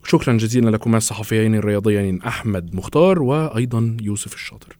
شكرا 0.09 0.33
جزيلا 0.33 0.69
لكما 0.69 0.97
الصحفيين 0.97 1.55
الرياضيين 1.55 2.21
أحمد 2.21 2.75
مختار 2.75 3.21
وأيضا 3.21 3.97
يوسف 4.01 4.33
الشاطر. 4.33 4.77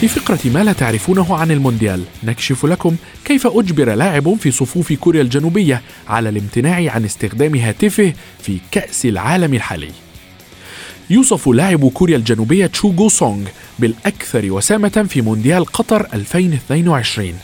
في 0.00 0.08
فقرة 0.08 0.38
ما 0.44 0.64
لا 0.64 0.72
تعرفونه 0.72 1.36
عن 1.36 1.50
المونديال 1.50 2.02
نكشف 2.24 2.66
لكم 2.66 2.96
كيف 3.24 3.46
أجبر 3.46 3.94
لاعب 3.94 4.34
في 4.34 4.50
صفوف 4.50 4.92
كوريا 4.92 5.22
الجنوبية 5.22 5.82
على 6.08 6.28
الامتناع 6.28 6.92
عن 6.92 7.04
استخدام 7.04 7.54
هاتفه 7.54 8.12
في 8.42 8.58
كأس 8.70 9.06
العالم 9.06 9.54
الحالي. 9.54 9.90
يوصف 11.10 11.48
لاعب 11.48 11.88
كوريا 11.88 12.16
الجنوبية 12.16 12.66
تشو 12.66 12.92
جو 12.92 13.08
سونغ 13.08 13.46
بالأكثر 13.78 14.52
وسامة 14.52 15.06
في 15.08 15.22
مونديال 15.22 15.64
قطر 15.64 16.06
2022 16.14 17.34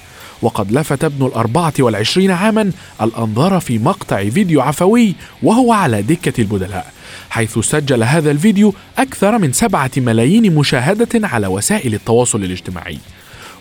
وقد 0.43 0.73
لفت 0.73 1.05
ابن 1.05 1.27
الأربعة 1.27 1.75
والعشرين 1.79 2.31
عاما 2.31 2.71
الأنظار 3.03 3.61
في 3.61 3.79
مقطع 3.79 4.29
فيديو 4.29 4.61
عفوي 4.61 5.15
وهو 5.43 5.73
على 5.73 6.03
دكة 6.03 6.41
البدلاء 6.41 6.93
حيث 7.31 7.59
سجل 7.59 8.03
هذا 8.03 8.31
الفيديو 8.31 8.75
أكثر 8.99 9.39
من 9.39 9.53
سبعة 9.53 9.91
ملايين 9.97 10.55
مشاهدة 10.55 11.29
على 11.29 11.47
وسائل 11.47 11.95
التواصل 11.95 12.45
الاجتماعي. 12.45 12.99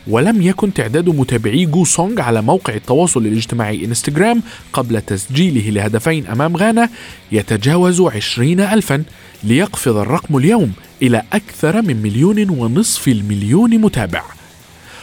ولم 0.07 0.41
يكن 0.41 0.73
تعداد 0.73 1.09
متابعي 1.09 1.65
جو 1.65 1.85
سونغ 1.85 2.21
على 2.21 2.41
موقع 2.41 2.73
التواصل 2.73 3.25
الاجتماعي 3.25 3.85
إنستغرام 3.85 4.43
قبل 4.73 5.01
تسجيله 5.01 5.69
لهدفين 5.69 6.27
أمام 6.27 6.57
غانا 6.57 6.89
يتجاوز 7.31 8.01
عشرين 8.01 8.59
ألفا 8.59 9.03
ليقفز 9.43 9.95
الرقم 9.95 10.37
اليوم 10.37 10.73
إلى 11.01 11.23
أكثر 11.33 11.81
من 11.81 12.01
مليون 12.01 12.49
ونصف 12.49 13.07
المليون 13.07 13.69
متابع. 13.77 14.23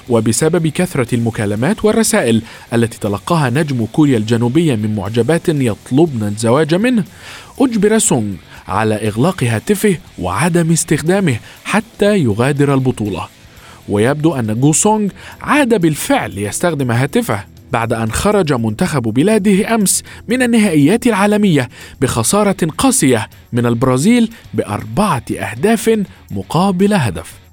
وبسبب 0.08 0.66
كثرة 0.66 1.14
المكالمات 1.14 1.84
والرسائل 1.84 2.42
التي 2.72 2.98
تلقاها 2.98 3.50
نجم 3.50 3.86
كوريا 3.92 4.18
الجنوبية 4.18 4.74
من 4.74 4.94
معجبات 4.94 5.48
يطلبن 5.48 6.26
الزواج 6.26 6.74
منه 6.74 7.04
أجبر 7.60 7.98
سونغ 7.98 8.34
على 8.68 8.94
إغلاق 9.08 9.44
هاتفه 9.44 9.96
وعدم 10.18 10.72
استخدامه 10.72 11.36
حتى 11.64 12.18
يغادر 12.18 12.74
البطولة. 12.74 13.28
ويبدو 13.88 14.34
أن 14.34 14.60
جو 14.60 14.72
سونغ 14.72 15.08
عاد 15.40 15.80
بالفعل 15.80 16.34
ليستخدم 16.34 16.90
هاتفه 16.90 17.44
بعد 17.72 17.92
أن 17.92 18.12
خرج 18.12 18.52
منتخب 18.52 19.02
بلاده 19.02 19.74
أمس 19.74 20.02
من 20.28 20.42
النهائيات 20.42 21.06
العالمية 21.06 21.68
بخسارة 22.00 22.56
قاسية 22.78 23.28
من 23.52 23.66
البرازيل 23.66 24.30
بأربعة 24.54 25.24
أهداف 25.32 26.04
مقابل 26.30 26.94
هدف. 26.94 27.47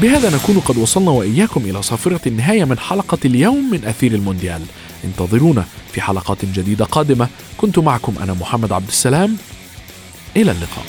بهذا 0.00 0.36
نكون 0.36 0.60
قد 0.60 0.76
وصلنا 0.76 1.10
وإياكم 1.10 1.64
إلى 1.64 1.82
صافرة 1.82 2.20
النهاية 2.26 2.64
من 2.64 2.78
حلقة 2.78 3.18
اليوم 3.24 3.70
من 3.70 3.84
أثير 3.84 4.14
المونديال. 4.14 4.62
انتظرونا 5.04 5.64
في 5.92 6.00
حلقات 6.00 6.44
جديدة 6.44 6.84
قادمة. 6.84 7.28
كنت 7.56 7.78
معكم 7.78 8.14
أنا 8.22 8.34
محمد 8.34 8.72
عبد 8.72 8.88
السلام. 8.88 9.36
إلى 10.36 10.50
اللقاء. 10.50 10.84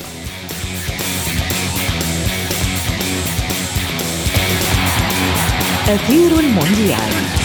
أثير 5.88 6.40
المونديال. 6.40 7.37